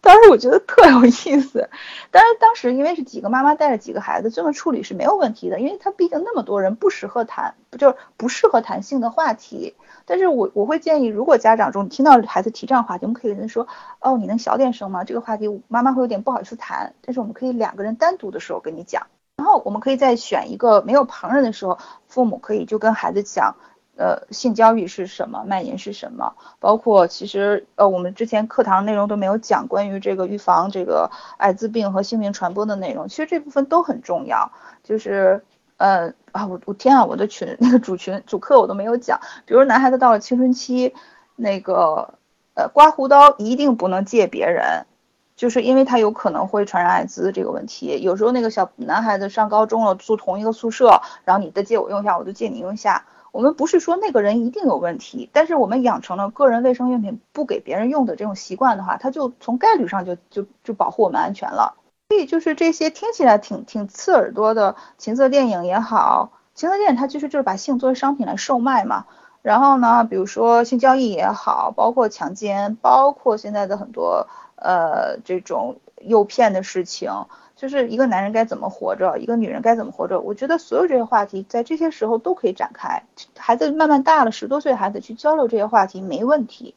[0.01, 1.68] 当时我觉得特有意思，
[2.11, 9.74] 但是当时因为是几个妈妈带着几个孩子，这么处理是没有问题的，因为他毕竟那么多人不适合谈，不就是不适合谈性的话题。
[10.07, 13.66] 但是我我会建议，如果家长中听到孩子提这样话题，我们可以跟他说，
[14.01, 15.05] 哦，你能小点声吗？
[15.05, 23.57] 这个话题妈妈会有点不好意思谈，但是我们可以两个人单独的时候跟你讲，然后我们可以再选一个没有旁人的时候，父母可以就跟孩子讲。
[23.99, 25.42] 呃，性交易是什么？
[25.44, 26.34] 卖淫是什么？
[26.61, 34.53] 包括其实呃，我们之前课堂内容都没有讲关于这个预防这个艾滋病和性病传播的内容，其实这部分都很重要。
[34.84, 35.44] 就是
[35.78, 39.20] 呃啊，我我天啊，我的群那个主群主课我都没有讲。
[39.44, 40.94] 比如男孩子到了青春期，
[41.34, 42.14] 那个
[42.55, 44.86] 呃刮胡刀一定不能借别人，
[45.34, 48.01] 就是因为他有可能会传染艾滋这个问题。
[48.01, 53.05] 有时候那个小男孩子上高中了，住同一个宿舍，然后你的借我用一下，我就借你用一下。
[53.39, 61.76] 我们不是说那个人一定有问题，但是我们养成了个人卫生用品不给别人用的这种习惯的话，他就从概率上就就就保护我们安全了。
[62.09, 69.07] 所以就是这些听起来挺挺刺耳朵的情色电影也好，情色电影它其实就是把性作为商品来售卖嘛。
[69.43, 74.26] 然后呢，比如说性交易也好，包括强奸，包括现在的很多
[74.57, 77.12] 呃这种诱骗的事情。
[77.59, 80.20] 就是一个男人该怎么活着，一个女人该怎么活着。
[80.20, 83.02] 我觉得所有这些话题在这些时候都可以展开。
[83.36, 86.76] 孩子慢慢大了，十多岁孩子去交流这些话题没问题，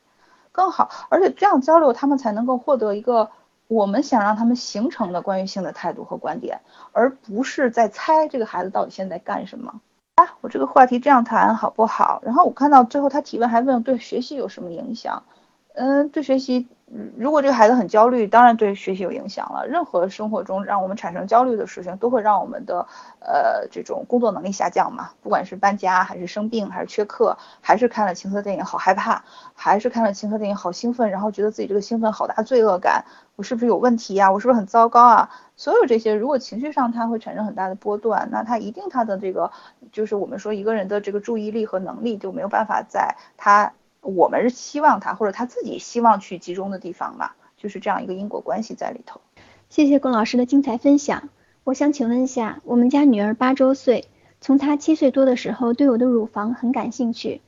[0.52, 0.90] 更好。
[1.10, 3.30] 而且这样交流，他们才能够获得一个
[3.68, 6.62] 我们想让他们形成的关于性的态度和观点，
[6.94, 9.80] 而不是在猜这个孩子到底现在干什么。
[10.16, 12.24] 啊，我这个话题这样谈好不好？
[12.26, 15.22] 然后我看到最后他提问还问对学习有什么影响？
[15.76, 16.68] 嗯，对学习。
[17.16, 19.66] 如果这个孩子很焦虑，当然对学习有影响了。
[19.66, 22.86] 任何生活中让我们产生焦虑的事情，都会让我们的
[23.22, 25.12] 呃这种工作能力下降嘛。
[25.22, 33.06] 不管是搬家，还是生病，还是缺课，还是看了情色电影好害怕，还是看了情色电影好兴奋，然后觉得自己这个兴奋好大罪恶感，
[33.38, 34.30] 我是不是有问题呀？
[34.30, 35.30] 我是不是很糟糕啊？
[35.56, 39.50] 所有这些，如果情绪上它会产生很大的波段，那他一定他的这个
[39.94, 43.72] 就是我们说一个人的这个注意力和能力就没有办法在他。
[44.02, 49.22] 我们是希望他或者他自己希望去集中的地方嘛，就是这样一个因果关系在里头。
[49.70, 51.30] 谢谢龚老师的精彩分享。
[51.64, 54.08] 我想请问一下，我们家女儿八周岁，
[54.42, 57.42] 从她七岁多的时候对我的乳房很感兴趣。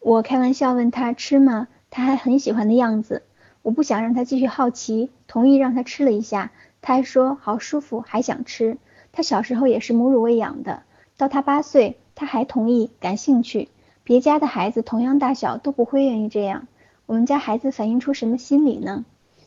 [0.00, 1.66] 我开玩笑问她吃吗？
[1.90, 3.22] 她还很喜欢的样子。
[3.62, 8.76] 我不想让她继续好奇，同意让她吃了一下，她还说好舒服，还想吃。
[9.10, 10.82] 她小时候也是母乳喂养的，
[11.16, 13.70] 到她八岁，她还同意感兴趣。
[14.08, 16.66] 别家的孩子同样大小都不会愿意这样，
[17.04, 19.04] 我们家孩子反映出什么心理呢？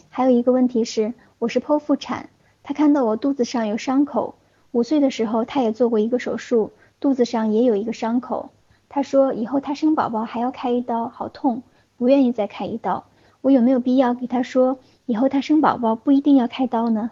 [0.10, 2.30] 还有一个问题是，我是剖腹产，
[2.62, 4.36] 他看到我肚子上有伤口，
[4.70, 8.52] 五岁的时候他也做过一个手术，肚子上也有一个伤口。
[8.88, 11.64] 他说以后他生宝宝还要开一刀，好痛，
[11.98, 13.06] 不愿意再开一刀。
[13.42, 17.10] 我有没有必要给他说，以后他生宝宝不一定要开刀呢？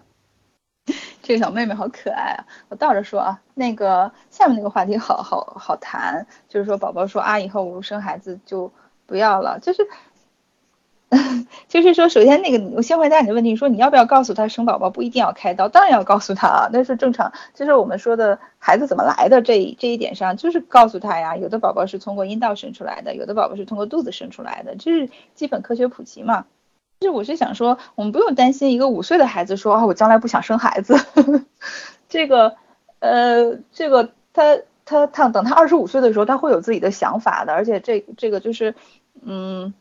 [1.30, 2.46] 这个小妹妹好可爱啊！
[2.70, 8.72] 我倒着说啊，那个下面那个话题好好好谈，就是说宝宝说啊，以后我生孩子就
[9.06, 9.88] 不要了，就是
[11.70, 26.48] 就是说，首先那个我先回答你的问题，说你要不要告诉他生宝宝不一定要开刀，当然要告诉他啊，那是正常，就是我们说的孩子怎么来的这这一点上，就是告诉他呀，有的宝宝是通过阴道生出来的，有的宝宝是通过肚子生出来的，这是基本科学普及嘛。
[27.00, 30.96] 其实我是想说，我们不用担心一个五岁的孩子说啊，我将来不想生孩子。
[32.10, 32.58] 这个，
[33.00, 37.54] 呃，这个他他他等他二十五岁的时候，他会有自己的想法的。
[37.54, 38.76] 而且这这个就是，
[39.22, 39.74] 嗯，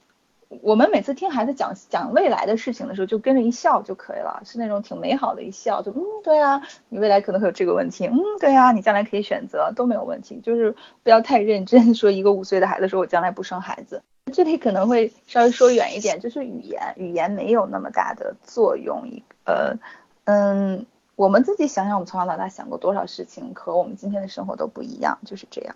[0.63, 14.05] 我们每次听孩子讲讲未来的事情的时候，就跟着一笑就可以了，是那种挺美好的一笑，就嗯，对啊，你未来可能会有这个问题，嗯，对啊，你将来可以选择，都没有问题，就是不要太认真说一个五岁的孩子说我将来不生孩子。
[14.29, 19.09] 这里可能会稍微说远一点，就是语言，语言没有那么大的作用。
[19.09, 19.77] 一呃，
[20.25, 25.75] 嗯，我们自己想想，我们从小到大想过多少事情，和我们今天的生活都不一样，就是这样。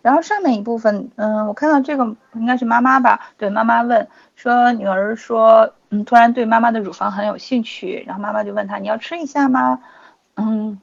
[0.00, 3.32] 然后上面一部分，嗯，我看到这个应该是妈妈吧？
[3.36, 9.80] 对，妈妈问说，女儿说，嗯，突然对妈妈的乳房很有兴趣，然后妈妈就问她，你要吃一下吗？
[10.36, 10.80] 嗯，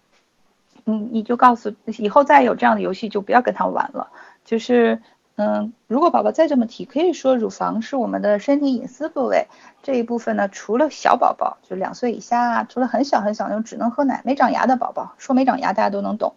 [0.83, 4.09] 你你就告诉以后再有这样的游戏就不要跟他玩了。
[4.43, 5.01] 就是
[5.37, 9.47] 嗯，如果宝宝再这么提，可以说乳房是我们的身体隐私部位，
[9.83, 16.35] 这一部分呢，除了小宝宝就两岁以下啊，除了很小很小那种只能喝奶没长牙的宝宝，说没长牙大家都能懂。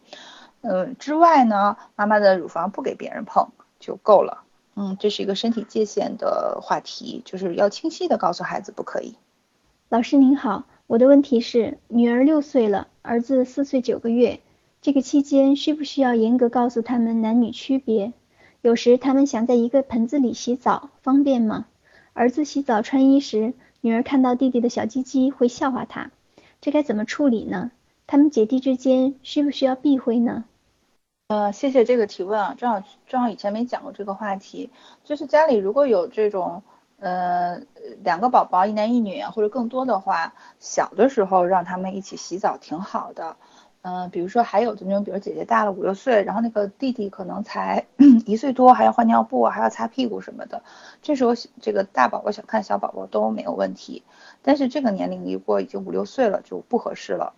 [0.63, 4.43] 嗯，之外呢，妈妈的乳房不给别人碰就够了。
[4.75, 9.15] 嗯，这是一个身体界限的话题，就是要清晰的告诉孩子不可以。
[9.89, 14.41] 老师您好，我的问题是，女儿六岁了，儿子四岁九个月，
[14.83, 18.13] 这个期间需不需要严格告诉他们男女区别？
[18.61, 21.67] 有时他们想在一个盆子里洗澡，方便吗？
[22.13, 26.11] 儿子洗澡穿衣时，女儿看到弟弟的小鸡鸡会笑话他，
[26.61, 27.71] 这该怎么处理呢？
[28.09, 30.45] 他们姐弟之间需不需要避讳呢？
[31.29, 34.71] 呃，谢谢这个提问啊，正好正好以前没讲过这个话题，
[35.05, 36.65] 就是家里如果有这种
[36.99, 37.61] 呃
[38.03, 43.37] 两个宝宝一男一女或者更多的话，小的时候让他们一起洗澡挺好的。
[43.83, 47.87] 嗯，比如说还有的那种，比如姐姐大了五六岁，然后那个弟弟可能才
[48.27, 50.63] 一岁多，还要换尿布，还要擦屁股什么的，
[51.01, 54.03] 这时候这个大宝宝想看小宝宝都没有问题，
[54.43, 57.35] 但是这个年龄一过已经五六岁了就不合适了。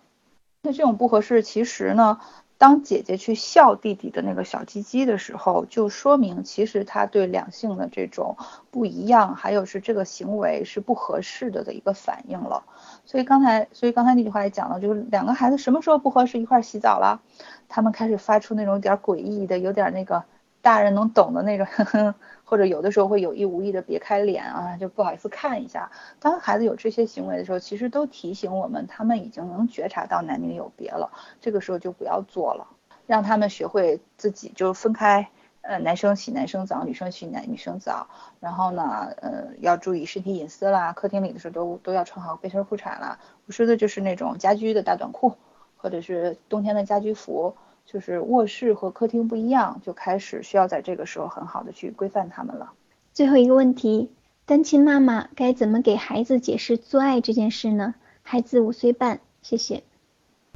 [0.63, 2.19] 那这种不合适，其实呢，
[2.57, 8.37] 当姐姐去笑弟弟的那个小鸡鸡的时候，就说明其实他对两性的这种
[8.69, 12.63] 不一样，还有是这个行为是不合适的的一个反应了。
[13.11, 17.19] 所以刚才，所以刚才那句话也讲了，就是两个孩子什么时候不合适一块洗澡了，
[17.67, 20.23] 他们开始发出那种点诡异的，有点那个
[20.61, 25.91] 大人能懂的那种，呵呵，或者有的时候会有意无意的别开脸啊，就不好意思看一下。
[26.21, 31.11] 当孩子有这些行为的时候，其实都提醒我们，他们已经能觉察到男女有别了。
[31.41, 32.65] 这个时候就不要做了，
[33.07, 35.27] 让他们学会自己就分开。
[35.61, 38.07] 呃，男生洗男生澡，女生洗男女生澡。
[38.39, 40.91] 然后呢，呃，要注意身体隐私啦。
[40.91, 43.19] 客厅里的时候都都要穿好背心裤衩啦。
[43.45, 45.35] 我说的就是那种家居的大短裤，
[45.77, 47.55] 或者是冬天的家居服，
[47.85, 52.73] 就是卧室和客厅不一样，就开始需要在这个时候很好的去规范他们了。
[53.13, 54.11] 最后一个问题，
[54.47, 57.93] 单亲妈妈该怎么给孩子解释做爱这件事呢？
[58.23, 59.83] 孩子五岁半，谢谢。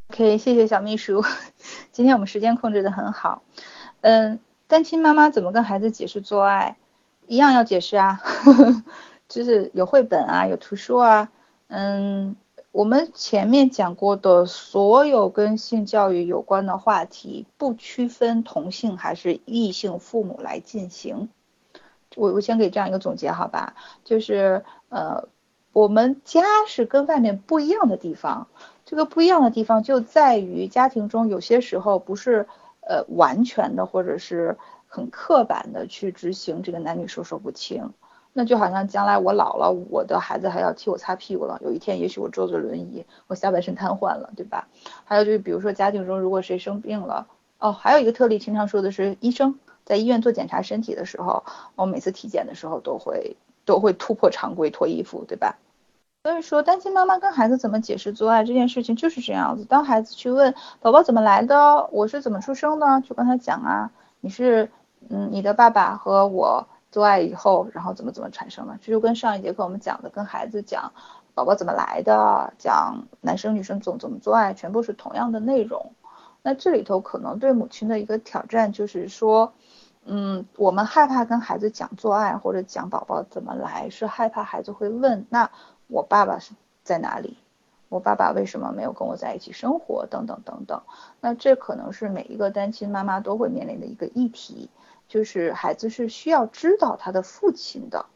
[0.10, 1.24] OK，谢谢小秘书，
[1.92, 3.44] 今天我们时间控制的很好，
[4.02, 4.40] 嗯。
[4.68, 6.78] 单亲妈妈怎么跟孩子解释做爱？
[7.28, 8.22] 一样要解释啊，
[9.28, 11.32] 就是有绘本啊，有图书啊。
[11.68, 12.36] 嗯，
[12.72, 21.30] 我们前面讲过的所有跟性教育有关的话题，不区分同性还是异性父母来进行。
[22.16, 23.76] 我我先给这样一个总结，好吧？
[24.04, 25.28] 就是呃，
[25.74, 28.48] 我们家是跟外面不一样的地方，
[28.86, 32.48] 这个不一样的地方就在于家庭中有些时候不是。
[32.88, 34.58] 呃，完全的或者是
[34.88, 37.90] 很刻板的去执行这个男女授受不亲，
[38.32, 41.60] 那就好像将来我老了，我的孩子还要替我擦屁股了。
[41.64, 44.68] 有一天，也许我坐着轮椅，我下半身瘫痪了，对吧？
[45.04, 47.28] 还有就是，比如说家庭中如果谁生病了，
[47.60, 51.44] 哦，还有一个特例，经常说的是医生在医院做检查身体的时候，
[51.76, 55.58] 我每次体检的时候都会都会突破常规脱衣服，对吧？
[56.26, 59.64] 所以说，单亲妈妈跟孩子怎么解释做爱这件事情就是这样子。
[59.64, 64.72] 当孩子去问宝宝怎么来的，我是怎么出生的，就跟他讲啊，你是，
[65.08, 70.94] 嗯，你的爸爸和我做爱以后，然后怎么怎么产生的，这就跟上一节课我们讲的，跟孩子讲
[71.36, 75.92] 宝宝怎么来的，讲男生女生总怎么做爱，全部是同样的内容。
[76.42, 79.54] 那这里头可能对母亲的一个挑战就是说，
[80.06, 85.52] 嗯，我们害怕跟孩子讲做爱或者讲宝宝怎么来，是害怕孩子会问那。
[85.88, 87.38] 我爸爸是在哪里？
[87.88, 90.06] 我爸爸为什么没有跟我在一起生活？
[90.08, 90.82] 等等等等。
[91.22, 94.70] 那这可能是每一个单亲妈妈都会面临的一个议题，
[95.08, 98.08] 就是孩子是需要知道他的父亲的。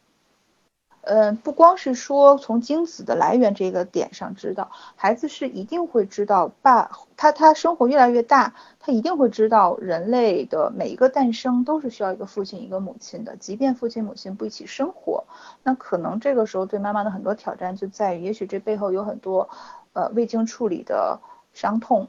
[1.01, 15.23] 嗯，不光是说从精子的来源这个点上知道，孩子是一定会知道爸他他生活越来越大，他一定会知道人类的每一个诞生都是需要一个父亲一个母亲的，即便父亲母亲不一起生活，
[15.63, 19.49] 那可能这个时候对妈妈的很多挑战就在于，也许这背后有很多
[19.93, 21.19] 呃未经处理的
[21.53, 22.07] 伤痛，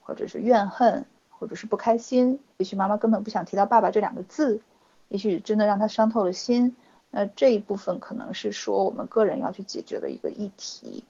[0.00, 1.04] 或者是怨恨，
[1.38, 4.60] 或者是不开心，也许妈妈根本不想提到爸爸这两个字，
[5.08, 6.74] 也许真的让他伤透了心。
[7.14, 11.04] 那这一部分可能是说我们个人要去解决的一个议题，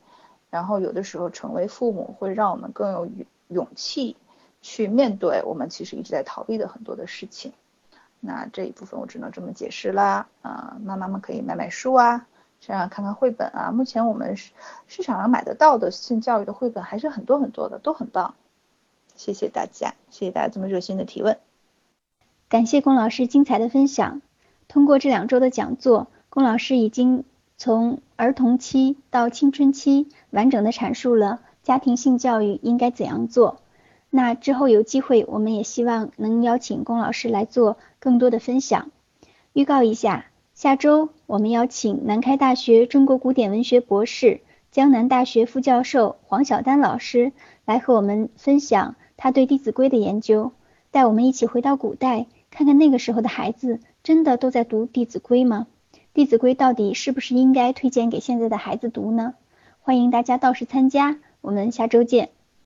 [0.50, 3.08] 然后有的时候成为父母会让我们更有
[3.46, 4.16] 勇气
[4.60, 7.52] 去面对我们其实一直在逃避的很多的事情。
[8.18, 10.26] 那这一部分我只能这么解释啦。
[10.42, 12.26] 啊，妈妈们可以买买书啊，
[12.60, 13.70] 这样看看绘本啊。
[13.70, 14.50] 目前我们市
[14.88, 18.34] 市场上买得到的性教育的绘本还是很多很多的，都很棒。
[19.14, 21.38] 谢谢大家，谢谢大家这么热心的提问。
[22.48, 24.20] 感谢龚老师精彩的分享。
[24.72, 27.24] 通过这两周的讲座，龚老师已经
[27.58, 33.60] 从儿童期到青春期完整的阐述了家庭性教育应该怎样做。
[34.08, 38.90] 那之后有机会，我们也希望能邀请龚老师来做更多的分享。
[39.52, 47.32] 预告一下，下周我们邀请南开大学中国古典文学博士、江南大学副教授黄晓丹老师
[47.66, 50.52] 来和我们分享他对《弟子规》的研究，
[50.90, 55.68] 带我们一起回到古代，看看那个时候的孩子真的都在读《弟子规》吗？
[56.12, 59.34] 《弟子规》到底是不是应该推荐给现在的孩子读呢？
[59.80, 62.30] 欢迎大家到时参加，我们下周见。